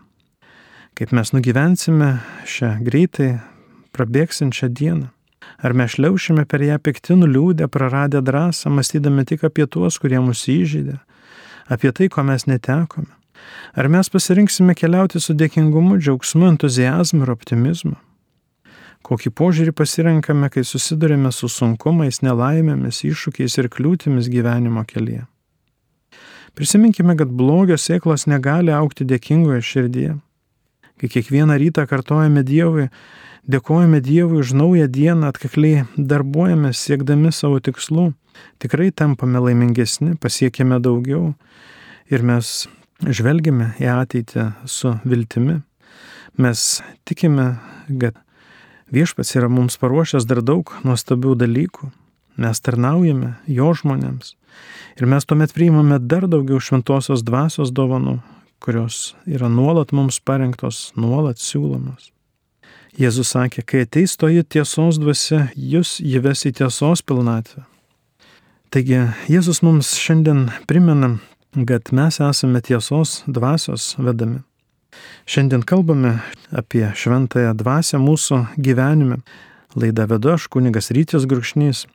kaip 0.96 1.12
mes 1.12 1.34
nugyvensime 1.36 2.14
šią 2.48 2.70
greitai 2.88 3.36
prabėgsinčią 3.96 4.70
dieną. 4.72 5.10
Ar 5.60 5.76
mes 5.78 5.94
šliaušime 5.96 6.46
per 6.50 6.64
ją 6.64 6.78
piktinų 6.80 7.28
liūdę, 7.32 7.68
praradę 7.72 8.22
drąsą, 8.24 8.72
mąstydami 8.72 9.26
tik 9.28 9.44
apie 9.48 9.68
tuos, 9.68 10.00
kurie 10.00 10.20
mus 10.24 10.46
įžydė, 10.52 10.98
apie 11.72 11.92
tai, 11.92 12.08
ko 12.10 12.24
mes 12.24 12.48
netekome. 12.48 13.12
Ar 13.76 13.90
mes 13.92 14.10
pasirinksime 14.10 14.76
keliauti 14.76 15.20
su 15.20 15.36
dėkingumu, 15.36 16.00
džiaugsmu, 16.00 16.48
entuzijazmu 16.56 17.28
ir 17.28 17.34
optimizmu. 17.36 17.96
Kokį 19.06 19.32
požiūrį 19.38 19.76
pasirenkame, 19.76 20.50
kai 20.50 20.64
susidurime 20.66 21.30
su 21.36 21.52
sunkumais, 21.52 22.24
nelaimėmis, 22.26 23.04
iššūkiais 23.06 23.60
ir 23.62 23.70
kliūtimis 23.70 24.32
gyvenimo 24.32 24.88
kelyje. 24.88 25.28
Prisiminkime, 26.56 27.18
kad 27.20 27.32
blogio 27.36 27.76
sėklos 27.80 28.30
negali 28.32 28.72
aukti 28.72 29.08
dėkingoje 29.08 29.62
širdyje 29.62 30.16
kai 30.98 31.10
kiekvieną 31.10 31.58
rytą 31.60 31.86
kartojame 31.88 32.44
Dievui, 32.44 32.88
dėkojame 33.52 34.02
Dievui 34.02 34.40
už 34.40 34.54
naują 34.54 34.88
dieną, 34.88 35.28
atkakliai 35.28 35.86
darbuojame 35.98 36.72
siekdami 36.74 37.32
savo 37.36 37.60
tikslų, 37.60 38.14
tikrai 38.60 38.92
tampame 38.92 39.42
laimingesni, 39.44 40.16
pasiekėme 40.16 40.80
daugiau 40.80 41.34
ir 42.12 42.24
mes 42.24 42.68
žvelgime 43.04 43.74
į 43.80 43.92
ateitį 43.92 44.52
su 44.66 44.96
viltimi. 45.04 45.62
Mes 46.40 46.82
tikime, 47.08 47.58
kad 47.88 48.16
viešpats 48.92 49.36
yra 49.36 49.52
mums 49.52 49.78
paruošęs 49.80 50.28
dar 50.28 50.44
daug 50.44 50.72
nuostabių 50.84 51.36
dalykų. 51.44 51.92
Mes 52.36 52.60
tarnaujame 52.60 53.36
jo 53.48 53.72
žmonėms. 53.72 54.36
Ir 54.96 55.10
mes 55.12 55.28
tuomet 55.28 55.54
priimame 55.56 56.00
dar 56.00 56.28
daugiau 56.32 56.62
šventosios 56.64 57.24
dvasios 57.28 57.74
dovanų, 57.76 58.20
kurios 58.64 59.14
yra 59.28 59.50
nuolat 59.52 59.92
mums 59.92 60.22
parengtos, 60.24 60.92
nuolat 60.96 61.42
siūlomos. 61.42 62.12
Jėzus 62.96 63.34
sakė, 63.36 63.66
kai 63.68 63.84
ateis 63.84 64.16
toji 64.16 64.46
tiesos 64.48 65.02
dvasia, 65.02 65.50
jūs 65.56 65.98
įves 66.00 66.46
į 66.48 66.54
tiesos 66.62 67.04
pilnatvę. 67.04 67.66
Taigi 68.72 69.02
Jėzus 69.28 69.60
mums 69.64 69.94
šiandien 70.00 70.48
primena, 70.68 71.18
kad 71.68 71.92
mes 71.96 72.22
esame 72.24 72.64
tiesos 72.64 73.22
dvasios 73.28 73.94
vedami. 74.00 74.42
Šiandien 75.28 75.64
kalbame 75.68 76.20
apie 76.56 76.88
šventąją 76.96 77.52
dvasę 77.60 78.00
mūsų 78.00 78.42
gyvenime. 78.56 79.20
Laidą 79.76 80.08
vedu 80.08 80.32
aš, 80.36 80.48
kunigas 80.48 80.92
Rytis 80.96 81.28
Grukšnys. 81.28 81.86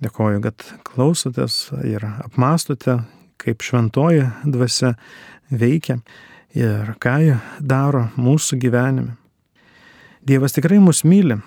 Dėkoju, 0.00 0.40
kad 0.44 0.64
klausotės 0.88 1.70
ir 1.84 2.06
apmastote, 2.08 3.02
kaip 3.40 3.64
šventoji 3.64 4.28
dvasia 4.48 4.94
veikia 5.50 5.98
ir 6.56 6.94
ką 7.00 7.16
ji 7.24 7.34
daro 7.60 8.06
mūsų 8.16 8.58
gyvenime. 8.62 9.16
Dievas 10.24 10.56
tikrai 10.56 10.80
mus 10.80 11.02
myli, 11.04 11.38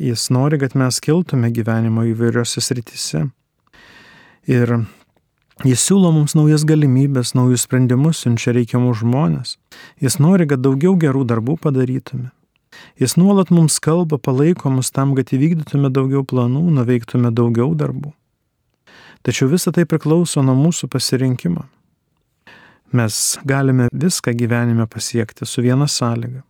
jis 0.00 0.28
nori, 0.32 0.60
kad 0.60 0.76
mes 0.76 1.00
kiltume 1.04 1.50
gyvenimo 1.52 2.04
įvairiose 2.08 2.60
srityse. 2.64 3.26
Ir 4.52 4.76
Jis 5.62 5.84
siūlo 5.86 6.10
mums 6.10 6.32
naujas 6.34 6.64
galimybės, 6.66 7.30
naujus 7.38 7.62
sprendimus, 7.68 8.24
siunčia 8.24 8.50
reikiamus 8.56 9.04
žmonės. 9.04 9.52
Jis 10.02 10.16
nori, 10.18 10.48
kad 10.50 10.64
daugiau 10.64 10.96
gerų 10.98 11.22
darbų 11.30 11.54
padarytume. 11.62 12.32
Jis 13.00 13.16
nuolat 13.16 13.50
mums 13.50 13.80
kalba, 13.82 14.18
palaiko 14.18 14.70
mus 14.70 14.90
tam, 14.94 15.14
kad 15.18 15.32
įvykdytume 15.34 15.90
daugiau 15.90 16.24
planų, 16.26 16.66
nuveiktume 16.78 17.32
daugiau 17.34 17.74
darbų. 17.74 18.12
Tačiau 19.24 19.48
visa 19.48 19.72
tai 19.72 19.86
priklauso 19.88 20.42
nuo 20.44 20.54
mūsų 20.58 20.90
pasirinkimo. 20.92 21.64
Mes 22.94 23.38
galime 23.44 23.88
viską 23.90 24.34
gyvenime 24.36 24.86
pasiekti 24.86 25.46
su 25.48 25.64
viena 25.64 25.88
sąlyga. 25.90 26.44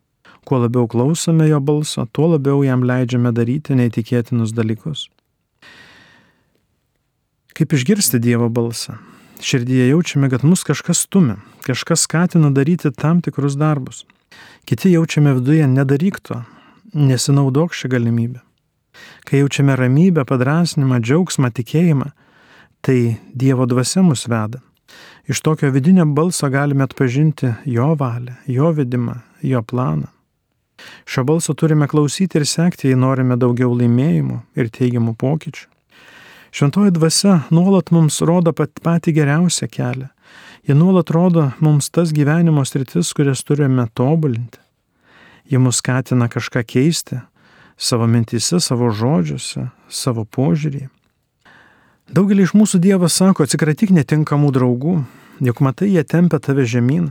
Kuo 0.45 0.59
labiau 0.61 0.89
klausome 0.91 1.47
jo 1.49 1.61
balso, 1.61 2.05
tuo 2.13 2.27
labiau 2.35 2.61
jam 2.67 2.83
leidžiame 2.85 3.33
daryti 3.33 3.79
neįtikėtinus 3.79 4.53
dalykus. 4.53 5.07
Kaip 7.55 7.73
išgirsti 7.73 8.19
Dievo 8.21 8.51
balsą? 8.53 8.99
Širdyje 9.41 9.89
jaučiame, 9.89 10.29
kad 10.31 10.45
mus 10.45 10.67
kažkas 10.67 11.07
stumia, 11.07 11.39
kažkas 11.65 12.05
skatina 12.05 12.51
daryti 12.51 12.91
tam 12.91 13.23
tikrus 13.23 13.57
darbus. 13.57 14.03
Kiti 14.65 14.95
jaučiame 14.95 15.35
viduje 15.37 15.67
nedaryk 15.69 16.21
to, 16.25 16.43
nesinaudok 16.95 17.75
šią 17.77 17.91
galimybę. 17.93 18.41
Kai 19.25 19.43
jaučiame 19.43 19.77
ramybę, 19.77 20.25
padrasnimą, 20.29 21.01
džiaugsmą, 21.03 21.51
tikėjimą, 21.51 22.11
tai 22.85 23.17
Dievo 23.35 23.67
dvasia 23.67 24.03
mus 24.07 24.27
veda. 24.29 24.61
Iš 25.29 25.41
tokio 25.41 25.71
vidinio 25.73 26.05
balso 26.07 26.49
galime 26.53 26.85
atpažinti 26.85 27.55
jo 27.65 27.95
valią, 27.99 28.35
jo 28.47 28.73
vedimą, 28.73 29.15
jo 29.43 29.63
planą. 29.63 30.11
Šio 31.07 31.25
balso 31.25 31.55
turime 31.55 31.89
klausyti 31.89 32.39
ir 32.39 32.47
sekti, 32.47 32.91
jei 32.91 32.99
norime 32.99 33.37
daugiau 33.41 33.73
laimėjimų 33.77 34.41
ir 34.59 34.71
teigiamų 34.75 35.15
pokyčių. 35.21 35.69
Šventoji 36.55 36.93
dvasia 36.95 37.39
nuolat 37.51 37.91
mums 37.91 38.21
rodo 38.23 38.53
pat 38.55 38.79
patį 38.85 39.15
geriausią 39.17 39.67
kelią. 39.71 40.11
Ji 40.67 40.75
nuolat 40.75 41.11
rodo 41.11 41.51
mums 41.61 41.91
tas 41.91 42.13
gyvenimo 42.13 42.65
sritis, 42.65 43.13
kurias 43.13 43.43
turime 43.45 43.85
tobulinti. 43.95 44.59
Ji 45.45 45.59
mus 45.59 45.77
skatina 45.77 46.29
kažką 46.29 46.63
keisti 46.65 47.19
savo 47.77 48.07
mintise, 48.07 48.61
savo 48.61 48.89
žodžiuose, 48.89 49.67
savo 49.89 50.25
požiūrį. 50.25 50.87
Daugelį 52.17 52.47
iš 52.47 52.55
mūsų 52.57 52.81
Dievas 52.81 53.19
sako, 53.21 53.45
atsikratyk 53.45 53.93
netinkamų 53.93 54.53
draugų, 54.57 54.95
juk 55.45 55.61
matai, 55.61 55.91
jie 55.93 56.05
tempia 56.05 56.41
tave 56.41 56.65
žemyn, 56.65 57.11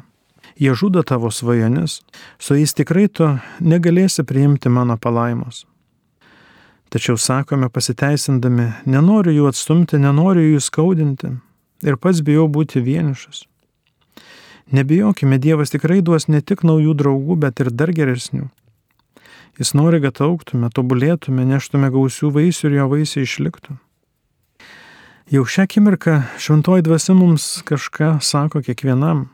jie 0.57 0.73
žudo 0.73 1.03
tavo 1.05 1.29
svajonis, 1.29 2.01
su 2.41 2.57
jais 2.57 2.73
tikrai 2.73 3.05
tu 3.09 3.35
negalėsi 3.61 4.25
priimti 4.25 4.69
mano 4.69 4.97
palaimos. 4.97 5.67
Tačiau 6.93 7.17
sakome 7.17 7.69
pasiteisindami, 7.73 8.71
nenoriu 8.85 9.33
jų 9.33 9.49
atstumti, 9.49 10.01
nenoriu 10.01 10.55
jų 10.55 10.61
skaudinti 10.61 11.35
ir 11.83 11.99
pats 12.01 12.23
bijau 12.25 12.47
būti 12.47 12.81
vienišas. 12.83 13.45
Nebijokime, 14.73 15.37
Dievas 15.37 15.73
tikrai 15.73 16.01
duos 16.01 16.29
ne 16.31 16.41
tik 16.41 16.63
naujų 16.63 16.95
draugų, 16.97 17.37
bet 17.39 17.59
ir 17.59 17.71
dar 17.71 17.91
geresnių. 17.93 18.47
Jis 19.59 19.75
nori, 19.77 19.99
kad 20.01 20.17
auktume, 20.23 20.71
tobulėtume, 20.73 21.43
neštume 21.45 21.91
gausių 21.93 22.31
vaisių 22.33 22.71
ir 22.71 22.77
jo 22.79 22.87
vaisiai 22.95 23.27
išliktų. 23.27 23.75
Jau 25.33 25.43
šią 25.45 25.67
akimirką 25.67 26.15
šventoji 26.41 26.83
dvasia 26.87 27.13
mums 27.15 27.45
kažką 27.67 28.17
sako 28.21 28.63
kiekvienam. 28.65 29.27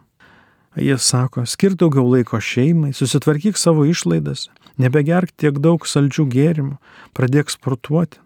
Jis 0.77 1.07
sako, 1.07 1.45
skirk 1.49 1.79
daugiau 1.79 2.05
laiko 2.05 2.37
šeimai, 2.39 2.91
susitvarkyk 2.93 3.57
savo 3.57 3.87
išlaidas, 3.89 4.49
nebegerk 4.77 5.31
tiek 5.33 5.57
daug 5.57 5.87
saldžių 5.87 6.27
gėrimų, 6.29 6.75
pradėk 7.17 7.49
sportuoti. 7.49 8.19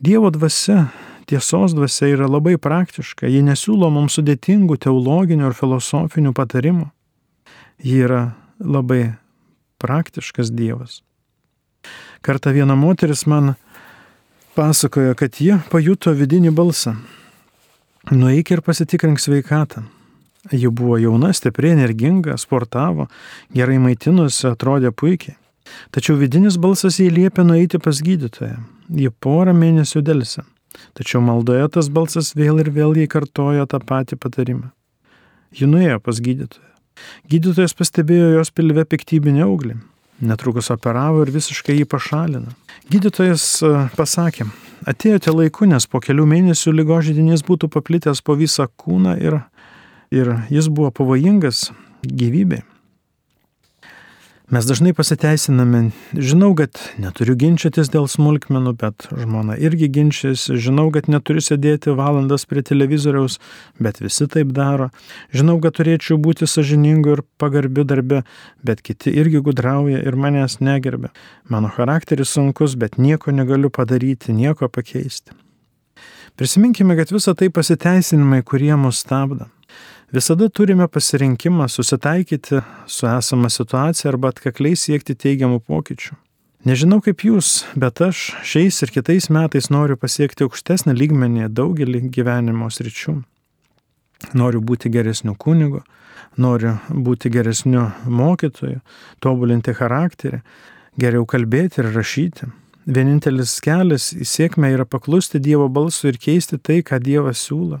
Dievo 0.00 0.30
dvasia, 0.32 0.86
tiesos 1.30 1.74
dvasia 1.76 2.10
yra 2.16 2.26
labai 2.30 2.56
praktiška, 2.58 3.28
ji 3.30 3.42
nesiūlo 3.46 3.90
mums 3.94 4.18
sudėtingų 4.18 4.80
teologinių 4.82 5.50
ir 5.50 5.56
filosofinių 5.56 6.34
patarimų. 6.34 6.88
Ji 7.86 8.02
yra 8.04 8.22
labai 8.58 9.14
praktiškas 9.80 10.50
Dievas. 10.52 11.00
Kartą 12.20 12.52
viena 12.52 12.76
moteris 12.76 13.24
man 13.30 13.54
pasakojo, 14.58 15.14
kad 15.16 15.38
ji 15.40 15.56
pajuto 15.72 16.12
vidinį 16.12 16.52
balsą. 16.52 16.98
Nueik 18.10 18.50
ir 18.50 18.60
pasitikrink 18.66 19.20
sveikatą. 19.20 19.86
Ji 20.50 20.68
buvo 20.72 20.96
jauna, 20.98 21.34
stipri, 21.36 21.70
energinga, 21.76 22.36
sportavo, 22.40 23.06
gerai 23.54 23.78
maitinusi, 23.80 24.46
atrodė 24.48 24.90
puikiai. 24.92 25.36
Tačiau 25.94 26.16
vidinis 26.18 26.56
balsas 26.58 26.96
jai 26.98 27.10
liepė 27.12 27.44
nueiti 27.46 27.78
pas 27.78 28.00
gydytoją. 28.02 28.56
Ji 28.90 29.12
porą 29.22 29.54
mėnesių 29.54 30.02
dėlse. 30.02 30.42
Tačiau 30.98 31.22
maldoje 31.24 31.66
tas 31.76 31.90
balsas 31.92 32.34
vėl 32.38 32.60
ir 32.62 32.70
vėl 32.74 32.96
jai 32.98 33.08
kartojo 33.10 33.66
tą 33.70 33.80
patį 33.86 34.18
patarimą. 34.22 34.70
Ji 35.56 35.66
nuėjo 35.66 35.98
pas 36.04 36.20
gydytoją. 36.22 36.66
Gydytojas 37.30 37.74
pastebėjo 37.74 38.34
jos 38.36 38.52
pilve 38.54 38.84
piktybinę 38.86 39.44
auglį. 39.46 39.78
Netrukus 40.20 40.68
operavo 40.72 41.22
ir 41.24 41.32
visiškai 41.32 41.78
jį 41.78 41.86
pašalino. 41.88 42.52
Gydytojas 42.92 43.44
e, 43.64 43.70
pasakė, 43.96 44.44
atėjote 44.90 45.32
laiku, 45.32 45.64
nes 45.70 45.86
po 45.88 46.02
kelių 46.04 46.26
mėnesių 46.28 46.74
lygo 46.76 46.98
žydinys 47.04 47.44
būtų 47.46 47.70
paplitęs 47.72 48.20
po 48.26 48.36
visą 48.36 48.68
kūną 48.68 49.16
ir, 49.22 49.38
ir 50.12 50.34
jis 50.52 50.68
buvo 50.68 50.92
pavojingas 51.00 51.70
gyvybei. 52.04 52.60
Mes 54.50 54.66
dažnai 54.66 54.90
pasiteisiname, 54.98 55.92
žinau, 56.10 56.48
kad 56.58 56.74
neturiu 56.98 57.36
ginčytis 57.38 57.86
dėl 57.92 58.08
smulkmenų, 58.10 58.72
bet 58.80 59.04
žmona 59.14 59.54
irgi 59.54 59.86
ginčiasi, 59.94 60.56
žinau, 60.58 60.88
kad 60.90 61.06
neturiu 61.06 61.38
sėdėti 61.46 61.94
valandas 61.94 62.48
prie 62.50 62.64
televizoriaus, 62.66 63.36
bet 63.78 64.00
visi 64.02 64.26
taip 64.32 64.50
daro, 64.56 64.88
žinau, 65.30 65.60
kad 65.62 65.76
turėčiau 65.78 66.18
būti 66.18 66.50
sažiningu 66.50 67.12
ir 67.14 67.22
pagarbiu 67.38 67.84
darbe, 67.86 68.24
bet 68.66 68.82
kiti 68.82 69.14
irgi 69.22 69.38
gudrauja 69.38 70.02
ir 70.02 70.18
manęs 70.18 70.58
negerbė. 70.58 71.12
Mano 71.46 71.70
charakteris 71.70 72.34
sunkus, 72.34 72.74
bet 72.74 72.98
nieko 72.98 73.30
negaliu 73.30 73.70
padaryti, 73.70 74.34
nieko 74.34 74.66
pakeisti. 74.66 75.30
Prisiminkime, 76.34 76.98
kad 76.98 77.14
visa 77.14 77.38
tai 77.38 77.52
pasiteisinimai, 77.54 78.42
kurie 78.42 78.74
mus 78.74 78.98
stabdo. 79.06 79.46
Visada 80.12 80.48
turime 80.48 80.88
pasirinkimą 80.88 81.68
susitaikyti 81.68 82.60
su 82.86 83.06
esama 83.06 83.48
situacija 83.48 84.10
arba 84.10 84.32
atkakliai 84.34 84.74
siekti 84.76 85.14
teigiamų 85.14 85.60
pokyčių. 85.62 86.16
Nežinau 86.66 86.98
kaip 87.00 87.22
jūs, 87.22 87.62
bet 87.78 88.02
aš 88.02 88.24
šiais 88.42 88.82
ir 88.82 88.90
kitais 88.90 89.30
metais 89.30 89.70
noriu 89.70 89.94
pasiekti 89.96 90.44
aukštesnį 90.48 90.96
lygmenį 90.98 91.46
daugelį 91.54 92.02
gyvenimo 92.10 92.66
sričių. 92.74 93.20
Noriu 94.34 94.60
būti 94.60 94.90
geresniu 94.90 95.36
kunigu, 95.38 95.84
noriu 96.36 96.74
būti 96.90 97.30
geresniu 97.30 97.86
mokytoju, 98.04 98.82
tobulinti 99.22 99.78
charakterį, 99.78 100.42
geriau 100.98 101.24
kalbėti 101.24 101.84
ir 101.84 101.94
rašyti. 101.94 102.50
Vienintelis 102.90 103.60
kelias 103.62 104.10
į 104.10 104.26
sėkmę 104.26 104.74
yra 104.74 104.90
paklusti 104.90 105.38
Dievo 105.38 105.70
balsui 105.70 106.10
ir 106.10 106.18
keisti 106.18 106.58
tai, 106.58 106.82
ką 106.82 106.98
Dievas 106.98 107.46
siūlo. 107.46 107.78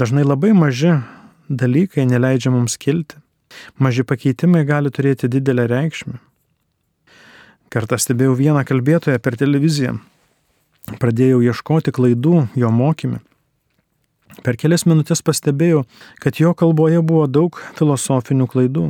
Dažnai 0.00 0.24
labai 0.24 0.56
maži 0.56 0.96
dalykai 1.48 2.06
neleidžia 2.06 2.52
mums 2.54 2.78
kilti. 2.78 3.18
Maži 3.78 4.04
pakeitimai 4.08 4.64
gali 4.68 4.90
turėti 4.90 5.28
didelę 5.28 5.66
reikšmę. 5.70 6.16
Kartą 7.72 7.98
stebėjau 8.00 8.36
vieną 8.36 8.64
kalbėtoją 8.68 9.20
per 9.20 9.36
televiziją. 9.40 9.98
Pradėjau 11.00 11.40
ieškoti 11.46 11.92
klaidų 11.94 12.46
jo 12.58 12.72
mokymį. 12.72 13.20
Per 14.42 14.56
kelias 14.56 14.86
minutės 14.88 15.20
pastebėjau, 15.24 15.84
kad 16.20 16.40
jo 16.40 16.54
kalboje 16.56 17.02
buvo 17.04 17.26
daug 17.28 17.58
filosofinių 17.76 18.48
klaidų. 18.48 18.86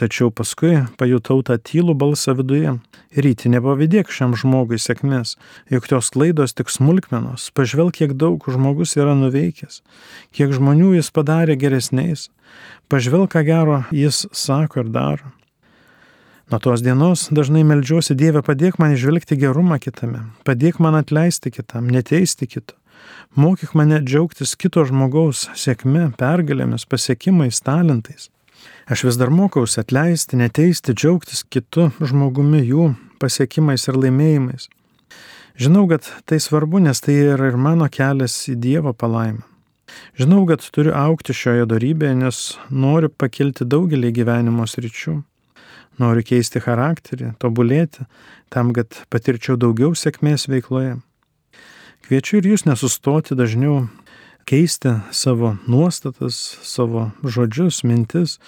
Tačiau 0.00 0.30
paskui 0.34 0.80
pajutau 0.98 1.42
tą 1.46 1.56
tylų 1.60 1.94
balsą 1.98 2.34
viduje. 2.38 2.76
Ryti, 3.16 3.50
nepavydėk 3.52 4.10
šiam 4.12 4.34
žmogui 4.38 4.78
sėkmės, 4.80 5.36
juk 5.72 5.88
tos 5.90 6.10
klaidos 6.14 6.56
tik 6.56 6.72
smulkmenos. 6.72 7.50
Pažvelk, 7.56 7.98
kiek 8.00 8.16
daug 8.18 8.42
žmogus 8.42 8.96
yra 8.98 9.14
nuveikęs, 9.18 9.82
kiek 10.36 10.54
žmonių 10.56 10.96
jis 10.98 11.12
padarė 11.14 11.58
geresniais. 11.60 12.28
Pažvelk, 12.92 13.34
ką 13.36 13.44
gero 13.46 13.82
jis 13.94 14.24
sako 14.32 14.84
ir 14.84 14.90
daro. 14.94 15.34
Nuo 16.50 16.60
tos 16.62 16.82
dienos 16.82 17.26
dažnai 17.34 17.64
melžiuosi 17.66 18.14
Dievę, 18.14 18.44
padėk 18.46 18.78
man 18.78 18.94
išvelgti 18.94 19.38
gerumą 19.40 19.80
kitame, 19.82 20.28
padėk 20.46 20.78
man 20.78 20.94
atleisti 20.94 21.50
kitam, 21.50 21.90
neteisti 21.90 22.46
kito, 22.46 22.76
Mokyk 23.36 23.74
mane 23.76 23.98
džiaugtis 24.00 24.54
kito 24.56 24.84
žmogaus 24.88 25.46
sėkme, 25.60 26.06
pergalėmis, 26.20 26.86
pasiekimais, 26.88 27.60
talentais. 27.60 28.30
Aš 28.86 29.02
vis 29.08 29.18
dar 29.18 29.32
mokausi 29.34 29.80
atleisti, 29.82 30.38
neteisti, 30.38 30.94
džiaugtis 30.94 31.42
kitu 31.50 31.88
žmogumi 31.98 32.62
jų 32.62 32.92
pasiekimais 33.22 33.88
ir 33.88 33.98
laimėjimais. 33.98 34.68
Žinau, 35.56 35.86
kad 35.88 36.06
tai 36.28 36.38
svarbu, 36.42 36.82
nes 36.84 37.00
tai 37.00 37.16
yra 37.32 37.48
ir 37.50 37.56
mano 37.56 37.88
kelias 37.88 38.34
į 38.52 38.58
Dievo 38.60 38.92
palaimą. 38.92 39.42
Žinau, 40.18 40.42
kad 40.48 40.64
turiu 40.74 40.92
aukti 40.96 41.34
šioje 41.36 41.66
darybėje, 41.70 42.18
nes 42.20 42.40
noriu 42.70 43.08
pakilti 43.08 43.64
daugelį 43.64 44.12
gyvenimo 44.18 44.66
sričių. 44.68 45.20
Noriu 46.02 46.24
keisti 46.28 46.60
charakterį, 46.60 47.32
tobulėti, 47.40 48.04
tam, 48.52 48.74
kad 48.76 48.98
patirčiau 49.12 49.56
daugiau 49.56 49.94
sėkmės 49.96 50.44
veikloje. 50.52 50.98
Kviečiu 52.04 52.42
ir 52.42 52.50
jūs 52.52 52.66
nesustoti 52.68 53.34
dažniau 53.38 53.86
keisti 54.46 54.94
savo 55.10 55.56
nuostatas, 55.66 56.36
savo 56.62 57.10
žodžius, 57.26 57.82
mintis, 57.82 58.38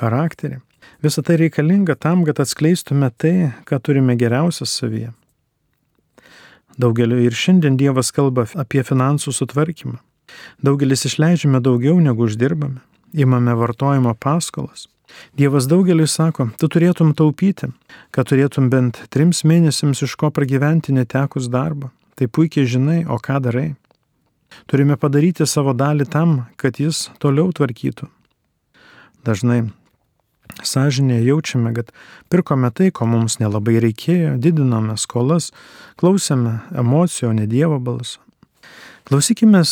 charakterį. 0.00 0.58
Visą 1.04 1.22
tai 1.22 1.36
reikalinga 1.38 1.94
tam, 1.94 2.24
kad 2.26 2.40
atskleistume 2.42 3.12
tai, 3.14 3.52
ką 3.68 3.78
turime 3.78 4.16
geriausias 4.18 4.74
savyje. 4.80 5.12
Daugeliu 6.76 7.20
ir 7.22 7.36
šiandien 7.36 7.78
Dievas 7.78 8.10
kalba 8.12 8.46
apie 8.58 8.82
finansų 8.84 9.32
sutvarkymą. 9.32 10.00
Daugelis 10.66 11.06
išleidžiame 11.08 11.62
daugiau 11.62 11.96
negu 12.02 12.26
uždirbame, 12.26 12.82
imame 13.14 13.54
vartojimo 13.56 14.12
paskolas. 14.18 14.88
Dievas 15.38 15.68
daugeliu 15.70 16.08
sako, 16.10 16.50
tu 16.58 16.68
turėtum 16.68 17.14
taupyti, 17.16 17.70
kad 18.10 18.28
turėtum 18.28 18.68
bent 18.72 18.98
trims 19.14 19.44
mėnesiams 19.46 20.02
iš 20.02 20.16
ko 20.18 20.32
pragyventi 20.34 20.92
netekus 20.92 21.46
darbo. 21.48 21.92
Tai 22.16 22.26
puikiai 22.32 22.66
žinai, 22.66 23.00
o 23.06 23.20
ką 23.20 23.38
darai. 23.44 23.74
Turime 24.66 24.96
padaryti 24.96 25.46
savo 25.46 25.74
dalį 25.76 26.08
tam, 26.10 26.36
kad 26.56 26.80
jis 26.80 27.10
toliau 27.22 27.52
tvarkytų. 27.54 28.08
Dažnai 29.26 29.66
sąžinėje 30.64 31.26
jaučiame, 31.26 31.72
kad 31.76 31.90
pirkome 32.32 32.70
tai, 32.70 32.90
ko 32.94 33.08
mums 33.10 33.38
nelabai 33.42 33.80
reikėjo, 33.82 34.36
didinome 34.40 34.96
skolas, 35.00 35.50
klausėme 36.00 36.60
emocijų, 36.72 37.30
o 37.30 37.36
ne 37.36 37.46
Dievo 37.50 37.80
balso. 37.82 38.22
Klausykime 39.06 39.62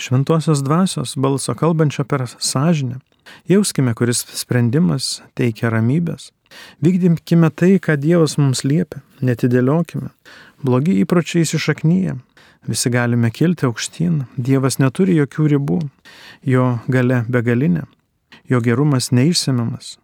šventosios 0.00 0.64
dvasios 0.64 1.14
balso 1.16 1.54
kalbančio 1.54 2.04
per 2.04 2.26
sąžinę. 2.28 3.00
Jauskime, 3.48 3.94
kuris 3.94 4.24
sprendimas 4.34 5.20
teikia 5.38 5.70
ramybės. 5.70 6.30
Vykdymkime 6.82 7.50
tai, 7.54 7.76
ką 7.78 7.94
Dievas 8.00 8.34
mums 8.40 8.64
liepia, 8.66 9.04
netidėliokime. 9.22 10.10
Blogi 10.66 10.98
įpročiai 11.04 11.44
įsišaknyje. 11.46 12.16
Visi 12.68 12.90
galime 12.92 13.30
kilti 13.30 13.64
aukštyn. 13.68 14.24
Dievas 14.36 14.76
neturi 14.80 15.16
jokių 15.16 15.46
ribų. 15.54 15.78
Jo 16.44 16.78
gale 16.88 17.24
begalinė. 17.28 17.86
Jo 18.50 18.60
gerumas 18.60 19.10
neišsimiamas. 19.16 19.96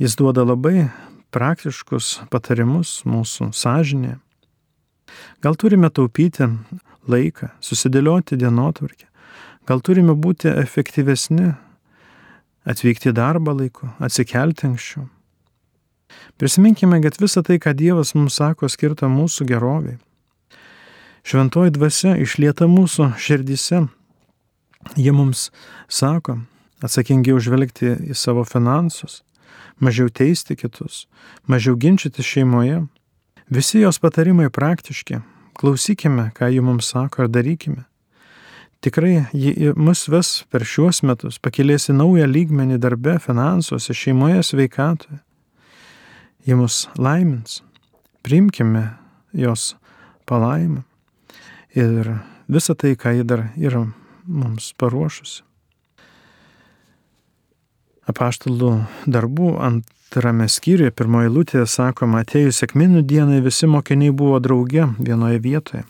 Jis 0.00 0.16
duoda 0.16 0.44
labai 0.44 0.90
praktiškus 1.32 2.26
patarimus 2.30 3.00
mūsų 3.08 3.50
sąžinėje. 3.56 4.18
Gal 5.42 5.56
turime 5.58 5.90
taupyti 5.90 6.46
laiką, 7.10 7.50
susidėlioti 7.64 8.38
dienotvarkę. 8.38 9.08
Gal 9.66 9.80
turime 9.80 10.14
būti 10.18 10.50
efektyvesni, 10.50 11.54
atvykti 12.68 13.10
į 13.10 13.16
darbą 13.16 13.54
laiku, 13.56 13.90
atsikelti 14.02 14.68
anksčiau. 14.68 15.08
Prisiminkime, 16.40 17.00
kad 17.04 17.18
visa 17.22 17.42
tai, 17.46 17.58
ką 17.62 17.74
Dievas 17.78 18.14
mums 18.16 18.38
sako, 18.40 18.68
skirta 18.68 19.08
mūsų 19.10 19.46
geroviai. 19.48 19.98
Šventoji 21.26 21.74
dvasia 21.74 22.14
išlieta 22.20 22.68
mūsų 22.70 23.12
širdise. 23.20 23.84
Jie 24.96 25.12
mums 25.12 25.50
sako, 25.92 26.38
atsakingiau 26.80 27.40
žvelgti 27.42 27.92
į 28.10 28.16
savo 28.16 28.46
finansus, 28.48 29.20
mažiau 29.80 30.08
teisti 30.08 30.56
kitus, 30.56 31.04
mažiau 31.44 31.76
ginčyti 31.76 32.24
šeimoje. 32.24 32.86
Visi 33.52 33.82
jos 33.82 34.00
patarimai 34.00 34.48
praktiški. 34.48 35.20
Klausykime, 35.60 36.30
ką 36.32 36.48
ji 36.48 36.64
mums 36.64 36.88
sako 36.88 37.26
ir 37.26 37.32
darykime. 37.34 37.84
Tikrai 38.80 39.26
ji 39.36 39.74
mus 39.76 40.06
ves 40.08 40.46
per 40.48 40.64
šiuos 40.64 41.02
metus, 41.04 41.36
pakilės 41.36 41.90
į 41.92 41.98
naują 41.98 42.24
lygmenį 42.30 42.78
darbe, 42.80 43.18
finansuose, 43.20 43.92
šeimoje, 43.92 44.40
sveikatoje. 44.40 45.20
Ji 46.48 46.56
mus 46.56 46.86
laimins. 46.96 47.60
Priimkime 48.24 48.86
jos 49.36 49.74
palaimą 50.24 50.86
ir 51.74 52.16
visą 52.50 52.74
tai, 52.74 52.96
ką 52.96 53.14
ji 53.18 53.24
dar 53.24 53.48
yra 53.56 53.84
mums 54.26 54.72
paruošusi. 54.78 55.42
Apaštalų 58.10 58.72
darbų 59.06 59.52
antrame 59.62 60.48
skyriuje, 60.50 60.90
pirmoje 60.90 61.30
lūtėje 61.30 61.66
sakoma, 61.70 62.24
atėjus 62.24 62.58
sėkminų 62.62 63.04
dienai 63.06 63.38
visi 63.44 63.68
mokiniai 63.70 64.10
buvo 64.10 64.40
drauge 64.42 64.88
vienoje 64.98 65.38
vietoje. 65.44 65.84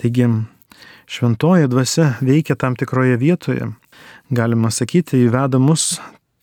Taigi 0.00 0.30
šventoji 1.10 1.68
dvasia 1.68 2.14
veikia 2.24 2.56
tam 2.56 2.76
tikroje 2.78 3.18
vietoje. 3.20 3.72
Galima 4.30 4.70
sakyti, 4.72 5.26
įveda 5.26 5.60
mus 5.60 5.98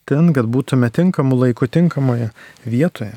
ten, 0.05 0.33
kad 0.35 0.45
būtume 0.51 0.91
tinkamų 0.93 1.41
laikų 1.45 1.71
tinkamoje 1.73 2.29
vietoje. 2.67 3.15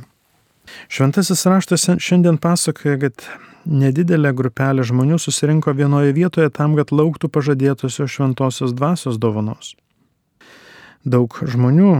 Šventasis 0.89 1.45
raštas 1.51 1.89
šiandien 1.99 2.39
pasakoja, 2.39 2.97
kad 3.03 3.27
nedidelė 3.67 4.33
grupelė 4.37 4.85
žmonių 4.87 5.19
susirinko 5.21 5.75
vienoje 5.77 6.15
vietoje 6.17 6.51
tam, 6.55 6.77
kad 6.79 6.93
lauktų 6.93 7.31
pažadėtosios 7.33 8.11
šventosios 8.11 8.75
dvasios 8.77 9.19
dovanos. 9.21 9.75
Daug 11.05 11.33
žmonių 11.49 11.93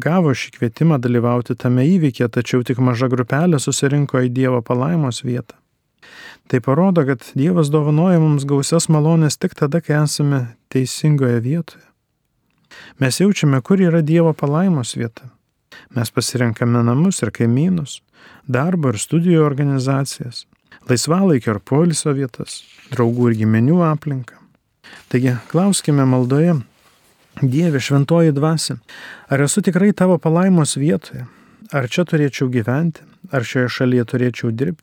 gavo 0.00 0.32
šį 0.32 0.54
kvietimą 0.56 0.96
dalyvauti 1.00 1.56
tame 1.60 1.84
įvykė, 1.84 2.30
tačiau 2.32 2.64
tik 2.64 2.80
maža 2.80 3.10
grupelė 3.12 3.60
susirinko 3.60 4.22
į 4.24 4.30
Dievo 4.32 4.62
palaimos 4.64 5.20
vietą. 5.24 5.58
Tai 6.48 6.60
parodo, 6.64 7.04
kad 7.06 7.22
Dievas 7.36 7.68
dovanoja 7.70 8.18
mums 8.18 8.46
gausias 8.48 8.88
malonės 8.88 9.36
tik 9.38 9.52
tada, 9.54 9.82
kai 9.84 10.00
esame 10.00 10.40
teisingoje 10.72 11.36
vietoje. 11.44 11.84
Mes 12.98 13.20
jaučiame, 13.20 13.60
kur 13.60 13.80
yra 13.80 14.00
Dievo 14.02 14.32
palaimos 14.32 14.96
vieta. 14.96 15.28
Mes 15.94 16.10
pasirenkame 16.10 16.82
namus 16.82 17.20
ir 17.22 17.30
kaimynus, 17.34 18.00
darbo 18.48 18.90
ir 18.90 18.98
studijų 18.98 19.44
organizacijas, 19.44 20.46
laisvalaikio 20.88 21.56
ir 21.56 21.60
poilsio 21.60 22.14
vietas, 22.16 22.62
draugų 22.94 23.30
ir 23.30 23.40
giminių 23.42 23.82
aplinką. 23.90 24.38
Taigi, 25.12 25.36
klauskime 25.52 26.06
maldoje, 26.08 26.60
Dieve 27.40 27.78
šventoji 27.80 28.34
dvasia, 28.36 28.74
ar 29.30 29.40
esu 29.40 29.62
tikrai 29.64 29.92
tavo 29.96 30.16
palaimos 30.18 30.74
vietoje, 30.76 31.22
ar 31.72 31.86
čia 31.88 32.02
turėčiau 32.04 32.50
gyventi, 32.52 33.04
ar 33.32 33.46
šioje 33.46 33.70
šalyje 33.76 34.04
turėčiau 34.10 34.50
dirbti, 34.50 34.82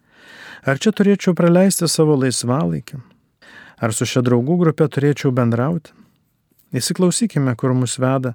Ar 0.68 0.80
čia 0.84 0.92
turėčiau 0.92 1.32
praleisti 1.38 1.88
savo 1.88 2.18
laisvalaikį? 2.20 2.98
Ar 3.80 3.94
su 3.96 4.08
šia 4.10 4.24
draugų 4.26 4.58
grupė 4.64 4.90
turėčiau 4.92 5.32
bendrauti? 5.32 5.94
Įsiklausykime, 6.76 7.54
kur 7.56 7.72
mus 7.78 7.96
veda 8.02 8.34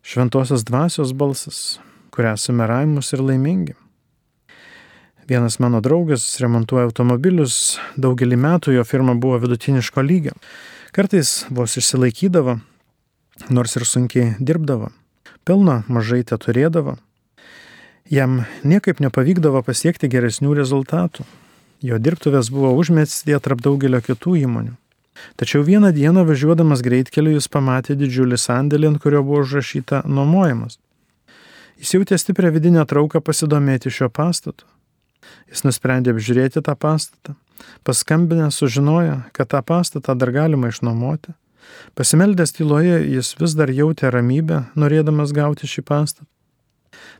šventosios 0.00 0.64
dvasios 0.64 1.12
balsas, 1.12 1.80
kur 2.14 2.30
esame 2.30 2.64
raimus 2.70 3.12
ir 3.12 3.20
laimingi. 3.20 3.76
Vienas 5.28 5.58
mano 5.62 5.80
draugas 5.80 6.24
remontuoja 6.42 6.88
automobilius, 6.88 7.78
daugelį 7.96 8.36
metų 8.36 8.76
jo 8.78 8.84
firma 8.84 9.14
buvo 9.14 9.38
vidutiniško 9.42 10.02
lygio. 10.02 10.34
Kartais 10.92 11.46
vos 11.50 11.78
išsilaikydavo, 11.78 12.58
nors 13.50 13.78
ir 13.78 13.86
sunkiai 13.88 14.34
dirbdavo. 14.40 14.90
Pilno 15.46 15.82
mažai 15.88 16.22
te 16.26 16.36
turėdavo, 16.38 16.98
Jam 18.12 18.42
niekaip 18.66 18.98
nepavykdavo 19.00 19.62
pasiekti 19.64 20.08
geresnių 20.10 20.52
rezultatų. 20.58 21.24
Jo 21.82 21.98
dirbtuvės 21.98 22.50
buvo 22.52 22.74
užmėstė 22.78 23.38
tarp 23.42 23.62
daugelio 23.62 24.02
kitų 24.04 24.34
įmonių. 24.42 24.74
Tačiau 25.40 25.62
vieną 25.64 25.92
dieną 25.94 26.24
važiuodamas 26.28 26.82
greitkeliu 26.82 27.32
jis 27.36 27.48
pamatė 27.48 27.96
didžiulį 27.96 28.36
sandėlį, 28.36 28.90
ant 28.92 29.02
kurio 29.02 29.22
buvo 29.24 29.42
užrašyta 29.46 30.02
nuomojamas. 30.04 30.78
Jis 31.80 31.94
jautė 31.96 32.18
stiprią 32.18 32.52
vidinę 32.54 32.84
trauką 32.84 33.22
pasidomėti 33.24 33.90
šio 33.90 34.10
pastatu. 34.10 34.66
Jis 35.50 35.64
nusprendė 35.66 36.14
apžiūrėti 36.14 36.62
tą 36.64 36.74
pastatą. 36.78 37.36
Paskambinęs 37.86 38.58
sužinojo, 38.58 39.22
kad 39.36 39.52
tą 39.52 39.62
pastatą 39.62 40.16
dar 40.18 40.32
galima 40.34 40.72
išnuomoti. 40.72 41.34
Pasimeldęs 41.94 42.52
tyloje 42.56 43.00
jis 43.06 43.34
vis 43.38 43.54
dar 43.58 43.70
jautė 43.70 44.10
ramybę, 44.10 44.64
norėdamas 44.74 45.34
gauti 45.36 45.70
šį 45.70 45.84
pastatą. 45.86 46.26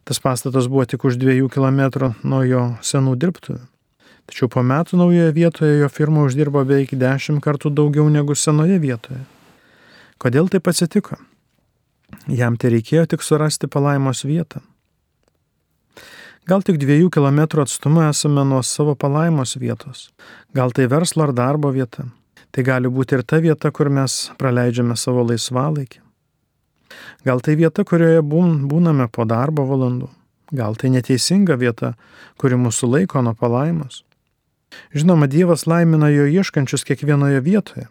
Tas 0.05 0.19
pastatas 0.21 0.67
buvo 0.69 0.85
tik 0.89 1.05
už 1.07 1.19
dviejų 1.21 1.51
kilometrų 1.53 2.15
nuo 2.27 2.43
jo 2.47 2.65
senų 2.83 3.15
dirbtuvių. 3.23 3.63
Tačiau 4.31 4.49
po 4.51 4.63
metų 4.67 4.99
naujoje 4.99 5.35
vietoje 5.35 5.79
jo 5.81 5.89
firma 5.91 6.25
uždirbo 6.27 6.63
beveik 6.65 6.95
dešimt 6.99 7.43
kartų 7.43 7.73
daugiau 7.75 8.09
negu 8.11 8.37
senoje 8.39 8.79
vietoje. 8.83 9.23
Kodėl 10.23 10.51
taip 10.51 10.69
atsitiko? 10.71 11.19
Jam 12.31 12.59
tai 12.61 12.71
reikėjo 12.77 13.09
tik 13.15 13.25
surasti 13.27 13.71
palaimos 13.71 14.23
vietą. 14.27 14.63
Gal 16.43 16.65
tik 16.67 16.81
dviejų 16.83 17.07
kilometrų 17.15 17.63
atstumu 17.63 18.01
esame 18.09 18.43
nuo 18.43 18.65
savo 18.67 18.97
palaimos 18.99 19.55
vietos. 19.63 20.09
Gal 20.51 20.73
tai 20.75 20.89
verslo 20.91 21.29
ar 21.29 21.33
darbo 21.39 21.71
vieta. 21.71 22.09
Tai 22.51 22.65
gali 22.67 22.91
būti 22.91 23.15
ir 23.15 23.23
ta 23.23 23.39
vieta, 23.39 23.71
kur 23.71 23.87
mes 23.87 24.33
praleidžiame 24.43 24.97
savo 24.99 25.23
laisvalaikį. 25.29 26.01
Gal 27.23 27.39
tai 27.47 27.55
vieta, 27.61 27.85
kurioje 27.87 28.25
būname 28.27 29.07
po 29.15 29.23
darbo 29.25 29.69
valandų. 29.69 30.09
Gal 30.53 30.75
tai 30.75 30.91
neteisinga 30.91 31.55
vieta, 31.63 31.93
kuri 32.43 32.59
mūsų 32.59 32.91
laiko 32.91 33.23
nuo 33.23 33.37
palaimos. 33.39 34.03
Žinoma, 34.91 35.31
Dievas 35.31 35.69
laimina 35.71 36.11
jo 36.11 36.27
ieškančius 36.27 36.83
kiekvienoje 36.89 37.39
vietoje. 37.47 37.87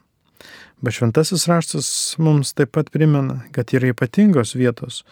Bet 0.83 0.97
šventasis 0.97 1.47
raštas 1.47 1.87
mums 2.19 2.51
taip 2.57 2.75
pat 2.75 2.91
primena, 2.91 3.45
kad 3.55 3.71
yra 3.71 3.93
ypatingos 3.95 4.57
vietos, 4.59 5.05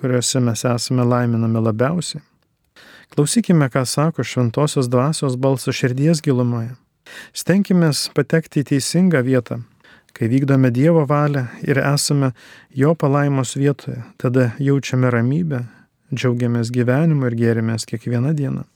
kuriuose 0.00 0.40
mes 0.40 0.64
esame 0.72 1.04
laiminami 1.04 1.66
labiausiai. 1.68 2.24
Klausykime, 3.14 3.70
ką 3.72 3.84
sako 3.86 4.24
šventosios 4.24 4.88
dvasios 4.88 5.36
balsas 5.36 5.74
širdies 5.74 6.22
gilumoje. 6.22 6.74
Stenkime 7.32 7.90
patekti 8.14 8.62
į 8.62 8.68
teisingą 8.72 9.22
vietą, 9.24 9.62
kai 10.12 10.28
vykdome 10.28 10.70
Dievo 10.74 11.06
valią 11.08 11.46
ir 11.64 11.80
esame 11.80 12.32
Jo 12.74 12.94
palaimos 12.94 13.56
vietoje, 13.56 14.02
tada 14.20 14.50
jaučiame 14.58 15.10
ramybę, 15.10 15.62
džiaugiamės 16.14 16.72
gyvenimu 16.74 17.30
ir 17.30 17.38
gėrimės 17.38 17.88
kiekvieną 17.88 18.34
dieną. 18.36 18.66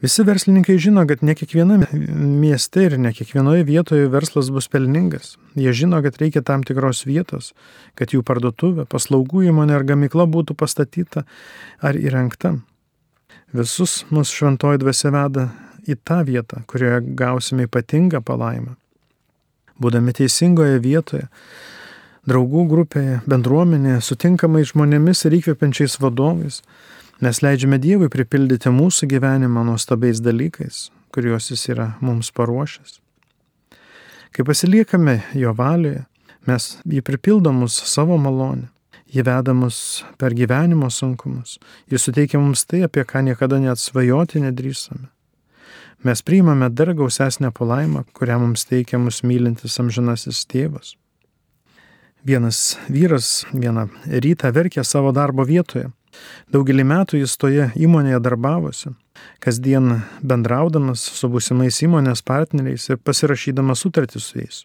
Visi 0.00 0.24
verslininkai 0.24 0.78
žino, 0.80 1.02
kad 1.04 1.20
ne 1.20 1.34
kiekviename 1.36 1.86
mieste 2.40 2.86
ir 2.86 2.96
ne 2.98 3.12
kiekvienoje 3.12 3.66
vietoje 3.68 4.08
verslas 4.08 4.48
bus 4.48 4.68
pelningas. 4.72 5.34
Jie 5.60 5.74
žino, 5.76 6.00
kad 6.00 6.16
reikia 6.22 6.40
tam 6.46 6.64
tikros 6.64 7.04
vietos, 7.04 7.52
kad 8.00 8.14
jų 8.14 8.22
parduotuvė, 8.24 8.86
paslaugų 8.88 9.44
įmonė 9.50 9.76
ar 9.76 9.84
gamykla 9.90 10.24
būtų 10.24 10.56
pastatyta 10.56 11.26
ar 11.84 12.00
įrengta. 12.00 12.54
Visus 13.52 14.06
mūsų 14.08 14.38
šventoji 14.38 14.80
dvasia 14.80 15.12
veda 15.12 15.50
į 15.84 15.98
tą 16.06 16.22
vietą, 16.24 16.62
kurioje 16.70 17.02
gausime 17.18 17.66
ypatingą 17.68 18.22
palaimą. 18.24 18.76
Būdami 19.80 20.14
teisingoje 20.16 20.80
vietoje, 20.80 21.28
draugų 22.28 22.64
grupėje, 22.72 23.20
bendruomenėje, 23.28 24.00
sutinkamai 24.04 24.64
žmonėmis 24.68 25.26
ir 25.26 25.36
įkvepiančiais 25.40 25.98
vadovais, 26.00 26.60
mes 27.20 27.42
leidžiame 27.44 27.78
Dievui 27.82 28.10
pripildyti 28.12 28.72
mūsų 28.72 29.08
gyvenimą 29.10 29.64
nuostabiais 29.68 30.22
dalykais, 30.24 30.88
kuriuos 31.14 31.50
Jis 31.52 31.68
yra 31.74 31.92
mums 32.00 32.32
paruošęs. 32.36 32.98
Kai 34.30 34.46
pasiliekame 34.46 35.20
Jo 35.34 35.54
valioje, 35.56 36.04
mes 36.46 36.76
jį 36.86 37.02
pripildomus 37.04 37.76
savo 37.90 38.16
malonę, 38.16 38.70
jį 39.10 39.24
vedamus 39.26 40.04
per 40.18 40.34
gyvenimo 40.38 40.90
sunkumus, 40.90 41.58
jis 41.90 42.06
suteikia 42.06 42.38
mums 42.38 42.62
tai, 42.64 42.84
apie 42.86 43.04
ką 43.04 43.24
niekada 43.26 43.58
net 43.58 43.82
svajoti 43.82 44.44
nedrįsame 44.46 45.10
mes 46.02 46.22
priimame 46.22 46.68
dar 46.70 46.94
gausesnę 46.94 47.50
palaimą, 47.52 48.04
kurią 48.12 48.38
mums 48.40 48.64
teikia 48.64 48.98
mus 48.98 49.22
mylintis 49.22 49.78
amžinasis 49.80 50.44
tėvas. 50.48 50.94
Vienas 52.24 52.76
vyras 52.88 53.44
vieną 53.52 53.88
rytą 54.24 54.52
verkė 54.52 54.84
savo 54.84 55.12
darbo 55.12 55.44
vietoje. 55.44 55.90
Daugelį 56.50 56.84
metų 56.86 57.20
jis 57.20 57.36
toje 57.40 57.68
įmonėje 57.78 58.20
darbavosi, 58.24 58.92
kasdien 59.42 60.00
bendraudamas 60.22 61.02
su 61.18 61.30
būsimais 61.30 61.78
įmonės 61.86 62.24
partneriais 62.26 62.88
ir 62.90 62.98
pasirašydamas 62.98 63.84
sutartį 63.86 64.22
su 64.22 64.42
jais. 64.42 64.64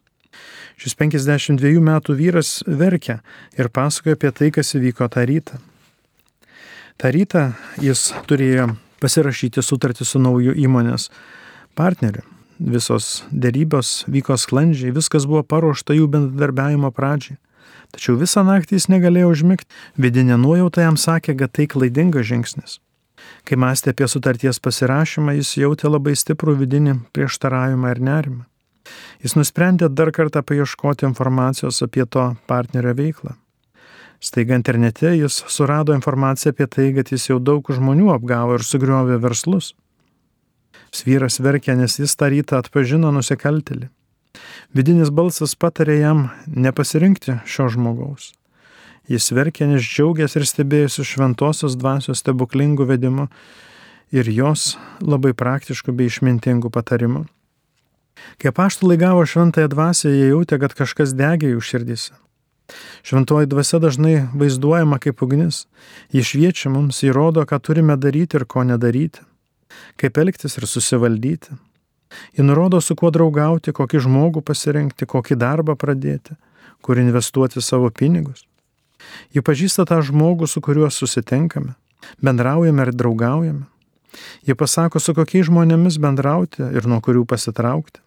Šis 0.82 0.98
52 1.00 1.80
metų 1.80 2.18
vyras 2.20 2.58
verkia 2.68 3.22
ir 3.56 3.70
pasakoja 3.72 4.18
apie 4.18 4.32
tai, 4.36 4.52
kas 4.52 4.76
įvyko 4.76 5.08
tą 5.12 5.24
rytą. 5.30 5.62
Ta 7.00 7.12
rytą 7.12 7.46
jis 7.84 8.10
turėjo 8.28 8.74
pasirašyti 9.04 9.64
sutartį 9.64 10.08
su 10.08 10.20
nauju 10.20 10.56
įmonės 10.66 11.10
partneriu. 11.76 12.24
Visos 12.56 13.26
dėrybos 13.32 14.06
vyko 14.08 14.38
sklandžiai, 14.40 14.94
viskas 14.96 15.26
buvo 15.28 15.44
paruošta 15.44 15.96
jų 15.96 16.08
bendradarbiavimo 16.12 16.92
pradžiai. 16.96 17.36
Tačiau 17.96 18.18
visą 18.20 18.44
naktį 18.44 18.76
jis 18.76 18.90
negalėjo 18.92 19.30
užmigti. 19.32 19.70
Vidinė 19.96 20.36
nuojauta 20.42 20.84
jam 20.84 20.98
sakė, 21.00 21.38
kad 21.40 21.54
tai 21.56 21.68
klaidingas 21.72 22.28
žingsnis. 22.28 22.80
Kai 23.48 23.56
mąstė 23.62 23.94
apie 23.94 24.10
sutarties 24.12 24.60
pasirašymą, 24.60 25.38
jis 25.38 25.54
jautė 25.62 25.88
labai 25.88 26.18
stiprų 26.20 26.58
vidinį 26.60 26.98
prieštaravimą 27.16 27.94
ir 27.96 28.04
nerimą. 28.10 28.44
Jis 29.24 29.38
nusprendė 29.40 29.88
dar 29.90 30.12
kartą 30.14 30.44
paieškoti 30.46 31.08
informacijos 31.08 31.82
apie 31.86 32.06
to 32.06 32.28
partnerio 32.52 32.94
veiklą. 32.98 33.38
Staiga 34.20 34.56
internete 34.60 35.16
jis 35.16 35.44
surado 35.48 35.96
informaciją 35.96 36.52
apie 36.54 36.68
tai, 36.68 36.92
kad 36.98 37.12
jis 37.14 37.30
jau 37.30 37.40
daug 37.40 37.66
žmonių 37.80 38.12
apgavo 38.16 38.60
ir 38.60 38.64
sugriovė 38.66 39.20
verslus. 39.24 39.74
Vyras 41.06 41.42
verkė, 41.44 41.74
nes 41.76 41.98
jis 42.00 42.14
tą 42.16 42.30
rytą 42.32 42.62
atpažino 42.62 43.10
nusikaltelį. 43.12 43.90
Vidinis 44.76 45.12
balsas 45.12 45.56
patarė 45.56 46.00
jam 46.00 46.26
nepasirinkti 46.48 47.40
šio 47.46 47.70
žmogaus. 47.74 48.34
Jis 49.12 49.30
verkė, 49.38 49.68
nes 49.70 49.86
džiaugiasi 49.86 50.40
ir 50.42 50.48
stebėjusi 50.50 51.06
šventosios 51.06 51.78
dvasios 51.78 52.24
stebuklingų 52.24 52.88
vedimų 52.90 53.28
ir 54.16 54.30
jos 54.34 54.76
labai 55.02 55.36
praktiškų 55.38 55.94
bei 55.94 56.10
išmintingų 56.10 56.72
patarimų. 56.74 57.26
Kai 58.42 58.52
paštulai 58.56 58.98
gavo 58.98 59.26
šventąją 59.28 59.70
dvasę, 59.72 60.10
jie 60.10 60.30
jautė, 60.32 60.58
kad 60.62 60.74
kažkas 60.74 61.14
degė 61.14 61.54
jų 61.54 61.62
širdise. 61.62 62.16
Šventoji 63.06 63.50
dvasia 63.52 63.80
dažnai 63.84 64.16
vaizduojama 64.34 64.98
kaip 65.04 65.22
ugnis. 65.22 65.66
Ji 66.10 66.26
šviečia 66.26 66.72
mums, 66.74 67.04
įrodo, 67.06 67.46
ką 67.46 67.60
turime 67.62 67.98
daryti 67.98 68.40
ir 68.40 68.48
ko 68.50 68.66
nedaryti, 68.66 69.22
kaip 70.02 70.18
elgtis 70.18 70.58
ir 70.58 70.66
susivaldyti. 70.70 71.54
Ji 72.38 72.46
nurodo, 72.46 72.82
su 72.82 72.96
kuo 72.96 73.12
draugauti, 73.12 73.74
kokį 73.76 74.04
žmogų 74.06 74.44
pasirinkti, 74.46 75.08
kokį 75.10 75.38
darbą 75.42 75.76
pradėti, 75.80 76.38
kur 76.86 77.02
investuoti 77.02 77.62
savo 77.62 77.90
pinigus. 77.90 78.46
Ji 79.34 79.44
pažįsta 79.46 79.86
tą 79.90 80.00
žmogų, 80.06 80.48
su 80.48 80.62
kuriuo 80.62 80.90
susitinkame, 80.94 81.76
bendraujame 82.24 82.88
ir 82.88 82.94
draugaujame. 82.96 83.66
Ji 84.48 84.56
pasako, 84.56 85.02
su 85.04 85.14
kokiais 85.18 85.50
žmonėmis 85.50 86.00
bendrauti 86.00 86.64
ir 86.64 86.88
nuo 86.88 87.02
kurių 87.04 87.26
pasitraukti 87.28 88.00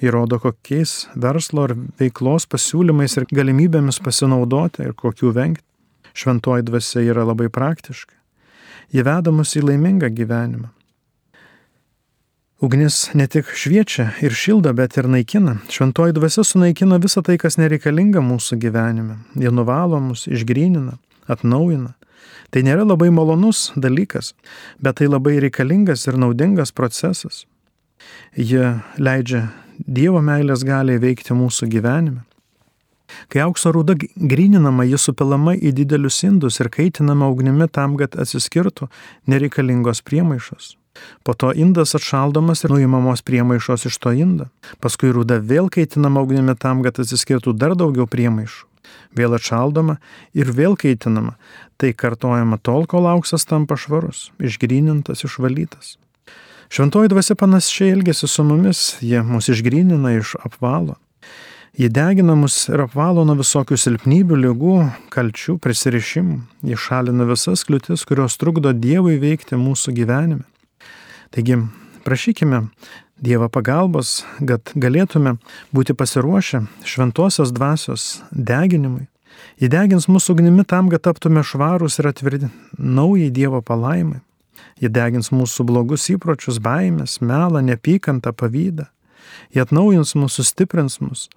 įrodo, 0.00 0.38
kokiais 0.40 1.08
verslo 1.16 1.66
ar 1.68 1.74
veiklos 2.00 2.46
pasiūlymais 2.50 3.16
ir 3.18 3.26
galimybėmis 3.30 4.00
pasinaudoti 4.04 4.86
ir 4.86 4.96
kokių 4.96 5.32
vengti. 5.36 5.66
Šventoji 6.16 6.66
dvasia 6.66 7.04
yra 7.06 7.24
labai 7.28 7.48
praktiška. 7.52 8.16
Ji 8.90 9.04
veda 9.06 9.30
mus 9.30 9.54
į 9.54 9.62
laimingą 9.68 10.10
gyvenimą. 10.10 10.72
Ugnis 12.60 13.14
ne 13.16 13.24
tik 13.24 13.48
šviečia 13.56 14.10
ir 14.20 14.34
šildo, 14.36 14.74
bet 14.76 14.98
ir 15.00 15.06
naikina. 15.08 15.54
Šventoji 15.72 16.12
dvasia 16.12 16.42
sunaikina 16.44 16.98
visą 17.00 17.22
tai, 17.24 17.38
kas 17.40 17.56
nereikalinga 17.56 18.20
mūsų 18.20 18.58
gyvenime. 18.60 19.14
Jie 19.40 19.48
nuvalo 19.48 19.96
mus, 20.04 20.26
išgrynina, 20.28 20.98
atnaujina. 21.24 21.94
Tai 22.52 22.62
nėra 22.66 22.84
labai 22.84 23.08
malonus 23.16 23.70
dalykas, 23.80 24.34
bet 24.76 24.98
tai 25.00 25.08
labai 25.08 25.38
reikalingas 25.40 26.04
ir 26.10 26.18
naudingas 26.20 26.74
procesas. 26.76 27.46
Jie 28.36 28.74
leidžia 29.00 29.46
Dievo 29.80 30.20
meilės 30.20 30.60
gali 30.68 30.98
veikti 31.00 31.32
mūsų 31.32 31.70
gyvenime. 31.72 32.26
Kai 33.32 33.40
aukso 33.46 33.72
rūda 33.72 33.96
grininama, 33.96 34.84
ji 34.84 35.00
supilama 35.00 35.56
į 35.56 35.72
didelius 35.80 36.20
indus 36.28 36.60
ir 36.60 36.68
kaitinama 36.68 37.30
ugnimi 37.32 37.70
tam, 37.72 37.96
kad 37.96 38.20
atsiskirtų 38.20 38.90
nereikalingos 39.32 40.04
priemaišos. 40.04 40.74
Po 41.22 41.34
to 41.34 41.52
indas 41.54 41.94
atšaldomas 41.94 42.64
ir 42.64 42.74
nuimamos 42.74 43.22
priemaišos 43.22 43.86
iš 43.90 43.98
to 44.02 44.12
indo. 44.16 44.48
Paskui 44.82 45.12
rūda 45.14 45.38
vėl 45.38 45.70
kaitinama 45.72 46.24
ugnimi 46.24 46.56
tam, 46.58 46.82
kad 46.82 46.98
atsiskirtų 47.02 47.54
dar 47.54 47.76
daugiau 47.78 48.08
priemaišų. 48.10 48.66
Vėl 49.14 49.34
atšaldoma 49.38 49.98
ir 50.34 50.50
vėl 50.54 50.76
kaitinama. 50.78 51.36
Tai 51.78 51.92
kartojama 51.94 52.58
tol, 52.58 52.86
kol 52.90 53.06
auksas 53.10 53.46
tampa 53.46 53.78
švarus, 53.78 54.30
išgrynintas, 54.42 55.24
išvalytas. 55.26 55.96
Šventoji 56.70 57.10
dvasia 57.10 57.34
panašiai 57.34 57.94
elgesi 57.96 58.28
su 58.30 58.44
mumis, 58.46 58.96
jie 59.02 59.22
mus 59.26 59.48
išgrynina 59.50 60.12
iš 60.18 60.36
apvalo. 60.44 60.98
Jie 61.74 61.88
degina 61.90 62.34
mus 62.34 62.54
ir 62.68 62.82
apvalo 62.82 63.22
nuo 63.26 63.36
visokių 63.38 63.78
silpnybių, 63.78 64.38
lygų, 64.44 64.76
kalčių, 65.14 65.56
prisirišimų. 65.62 66.38
Jie 66.66 66.78
šalina 66.78 67.26
visas 67.30 67.62
kliūtis, 67.66 68.02
kurios 68.06 68.38
trukdo 68.38 68.74
Dievui 68.74 69.18
veikti 69.22 69.58
mūsų 69.58 69.94
gyvenime. 69.98 70.49
Taigi, 71.30 71.56
prašykime 72.04 72.64
Dievo 73.20 73.46
pagalbos, 73.52 74.24
kad 74.48 74.72
galėtume 74.74 75.36
būti 75.76 75.94
pasiruošę 75.94 76.64
šventosios 76.88 77.52
dvasios 77.54 78.06
deginimui. 78.32 79.04
Jį 79.60 79.68
degins 79.70 80.08
mūsų 80.10 80.34
ugnimi 80.34 80.64
tam, 80.66 80.88
kad 80.90 81.04
taptume 81.04 81.44
švarūs 81.46 82.00
ir 82.00 82.10
atviri 82.10 82.50
naujai 82.78 83.30
Dievo 83.30 83.60
palaimai. 83.62 84.18
Ji 84.80 84.90
degins 84.90 85.30
mūsų 85.30 85.68
blogus 85.68 86.08
įpročius, 86.10 86.58
baimės, 86.64 87.20
melą, 87.20 87.62
neapykantą, 87.62 88.32
pavydą. 88.34 88.88
Ji 89.54 89.62
atnaujins 89.62 90.16
mūsų, 90.18 90.48
stiprins 90.48 90.98
mus, 91.04 91.28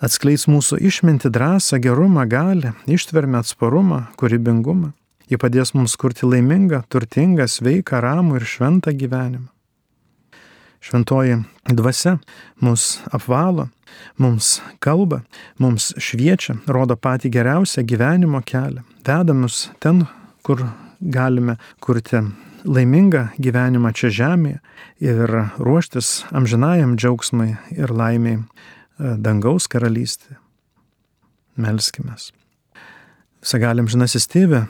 atskleis 0.00 0.46
mūsų 0.48 0.80
išminti, 0.80 1.28
drąsą, 1.28 1.82
gerumą, 1.82 2.24
galę, 2.30 2.72
ištvermę, 2.88 3.44
atsparumą, 3.44 4.06
kūrybingumą. 4.16 4.94
Ji 5.34 5.38
padės 5.42 5.72
mums 5.74 5.96
kurti 5.98 6.28
laimingą, 6.30 6.84
turtingą, 6.94 7.48
sveiką, 7.50 7.98
ramų 8.04 8.36
ir 8.38 8.44
šventą 8.46 8.92
gyvenimą. 8.94 9.48
Šventoji 10.78 11.40
dvasia 11.74 12.12
mus 12.62 13.00
apvalo, 13.10 13.64
mums 14.14 14.60
kalba, 14.78 15.24
mums 15.58 15.88
šviečia, 15.98 16.60
rodo 16.70 16.94
patį 16.94 17.32
geriausią 17.34 17.82
gyvenimo 17.82 18.44
kelią, 18.46 18.84
veda 19.02 19.34
mus 19.34 19.64
ten, 19.82 20.04
kur 20.46 20.62
galime 21.00 21.58
kurti 21.82 22.22
laimingą 22.62 23.26
gyvenimą 23.34 23.90
čia 23.90 24.14
žemėje 24.14 24.62
ir 25.02 25.36
ruoštis 25.58 26.28
amžinajam 26.30 26.94
džiaugsmai 26.94 27.56
ir 27.74 27.90
laimiai 27.90 28.38
e, 28.38 28.44
dangaus 29.18 29.66
karalystė. 29.66 30.38
Melskime. 31.58 32.14
Visagalim 33.42 33.90
žinasis 33.90 34.30
tėvė, 34.30 34.66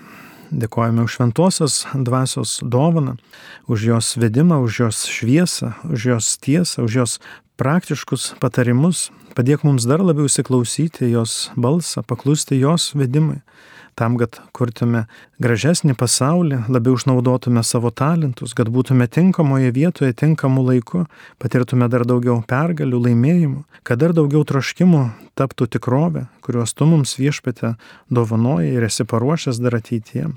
dėkojame 0.51 1.05
už 1.05 1.17
šventosios 1.19 1.85
dvasios 1.95 2.59
dovaną, 2.63 3.17
už 3.69 3.89
jos 3.95 4.17
vedimą, 4.17 4.61
už 4.65 4.81
jos 4.87 5.05
šviesą, 5.09 5.75
už 5.89 6.01
jos 6.15 6.27
tiesą, 6.39 6.85
už 6.85 6.93
jos 6.95 7.13
praktiškus 7.57 8.35
patarimus. 8.41 9.11
Padėk 9.35 9.65
mums 9.67 9.87
dar 9.87 10.03
labiau 10.03 10.27
įsiklausyti 10.31 11.11
jos 11.11 11.51
balsą, 11.57 12.03
paklusti 12.03 12.59
jos 12.59 12.93
vedimui 12.95 13.43
tam, 13.99 14.19
kad 14.21 14.39
kurtume 14.57 15.05
gražesnį 15.43 15.97
pasaulį, 15.99 16.65
labiau 16.73 16.99
išnaudotume 16.99 17.63
savo 17.67 17.91
talentus, 17.95 18.55
kad 18.55 18.71
būtume 18.75 19.09
tinkamoje 19.09 19.73
vietoje, 19.75 20.15
tinkamu 20.15 20.65
laiku, 20.69 21.05
patirtume 21.43 21.89
dar 21.93 22.07
daugiau 22.09 22.41
pergalių, 22.49 23.03
laimėjimų, 23.09 23.65
kad 23.83 24.03
dar 24.03 24.15
daugiau 24.17 24.45
troškimų 24.47 25.05
taptų 25.39 25.71
tikrovė, 25.77 26.27
kuriuos 26.45 26.75
tu 26.77 26.87
mums 26.89 27.17
viešpate 27.19 27.75
dovanoji 28.11 28.75
ir 28.77 28.89
esi 28.91 29.07
paruošęs 29.09 29.63
dar 29.63 29.81
ateityje. 29.81 30.31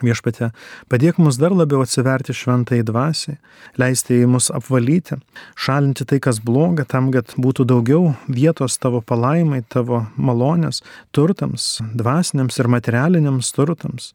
Viešpate, 0.00 0.52
padėk 0.88 1.18
mus 1.20 1.36
dar 1.40 1.52
labiau 1.52 1.82
atsiverti 1.84 2.32
šventai 2.36 2.78
dvasiai, 2.86 3.36
leisti 3.80 4.20
į 4.22 4.28
mus 4.32 4.48
apvalyti, 4.54 5.18
šalinti 5.60 6.06
tai, 6.08 6.20
kas 6.22 6.38
bloga, 6.40 6.86
tam, 6.88 7.10
kad 7.12 7.34
būtų 7.36 7.66
daugiau 7.68 8.14
vietos 8.30 8.78
tavo 8.80 9.02
palaimai, 9.04 9.60
tavo 9.68 10.04
malonės, 10.16 10.80
turtams, 11.12 11.80
dvasiniams 11.92 12.60
ir 12.62 12.70
materialiniams 12.72 13.52
turtams, 13.56 14.12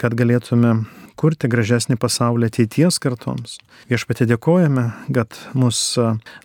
kad 0.00 0.16
galėtume 0.18 0.80
kurti 1.20 1.50
gražesnį 1.52 1.98
pasaulį 2.00 2.48
ateities 2.48 2.98
kartoms. 3.02 3.58
Viešpate 3.92 4.26
dėkojame, 4.30 4.88
kad 5.14 5.36
mus 5.52 5.82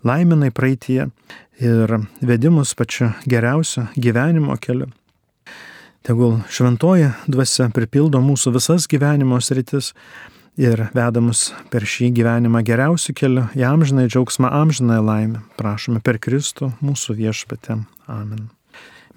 laiminai 0.06 0.52
praeitie 0.54 1.08
ir 1.58 1.96
vedimus 2.20 2.76
pačiu 2.76 3.10
geriausiu 3.24 3.88
gyvenimo 3.96 4.58
keliu. 4.60 4.92
Tegul 6.06 6.36
šventoji 6.46 7.08
dvasia 7.26 7.64
pripildo 7.74 8.20
mūsų 8.22 8.52
visas 8.54 8.84
gyvenimo 8.86 9.40
sritis 9.42 9.88
ir 10.54 10.84
veda 10.94 11.18
mus 11.18 11.48
per 11.72 11.82
šį 11.82 12.12
gyvenimą 12.14 12.60
geriausių 12.68 13.14
kelių, 13.18 13.46
į 13.58 13.64
amžinai 13.66 14.04
džiaugsmą, 14.06 14.52
amžinai 14.54 15.00
laimę. 15.02 15.40
Prašome 15.58 15.98
per 16.06 16.20
Kristų 16.22 16.68
mūsų 16.78 17.16
viešpatę. 17.18 17.80
Amen. 18.06 18.44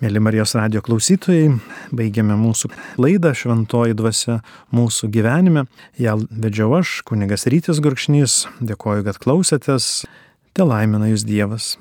Mėly 0.02 0.23
Marijos 0.23 0.56
radio 0.58 0.82
klausytojai, 0.82 1.52
baigiame 1.93 2.34
mūsų 2.41 2.71
laidą 2.97 3.36
Šventoji 3.38 3.93
dvasia 3.99 4.39
mūsų 4.73 5.12
gyvenime. 5.13 5.67
Ja 6.02 6.15
vedžiau 6.17 6.73
aš, 6.80 7.04
kunigas 7.06 7.45
Rytis 7.45 7.84
Gurkšnys. 7.86 8.47
Dėkoju, 8.65 9.06
kad 9.06 9.21
klausėtės. 9.21 10.08
Te 10.58 10.65
laimina 10.65 11.12
jūs 11.13 11.28
Dievas. 11.30 11.75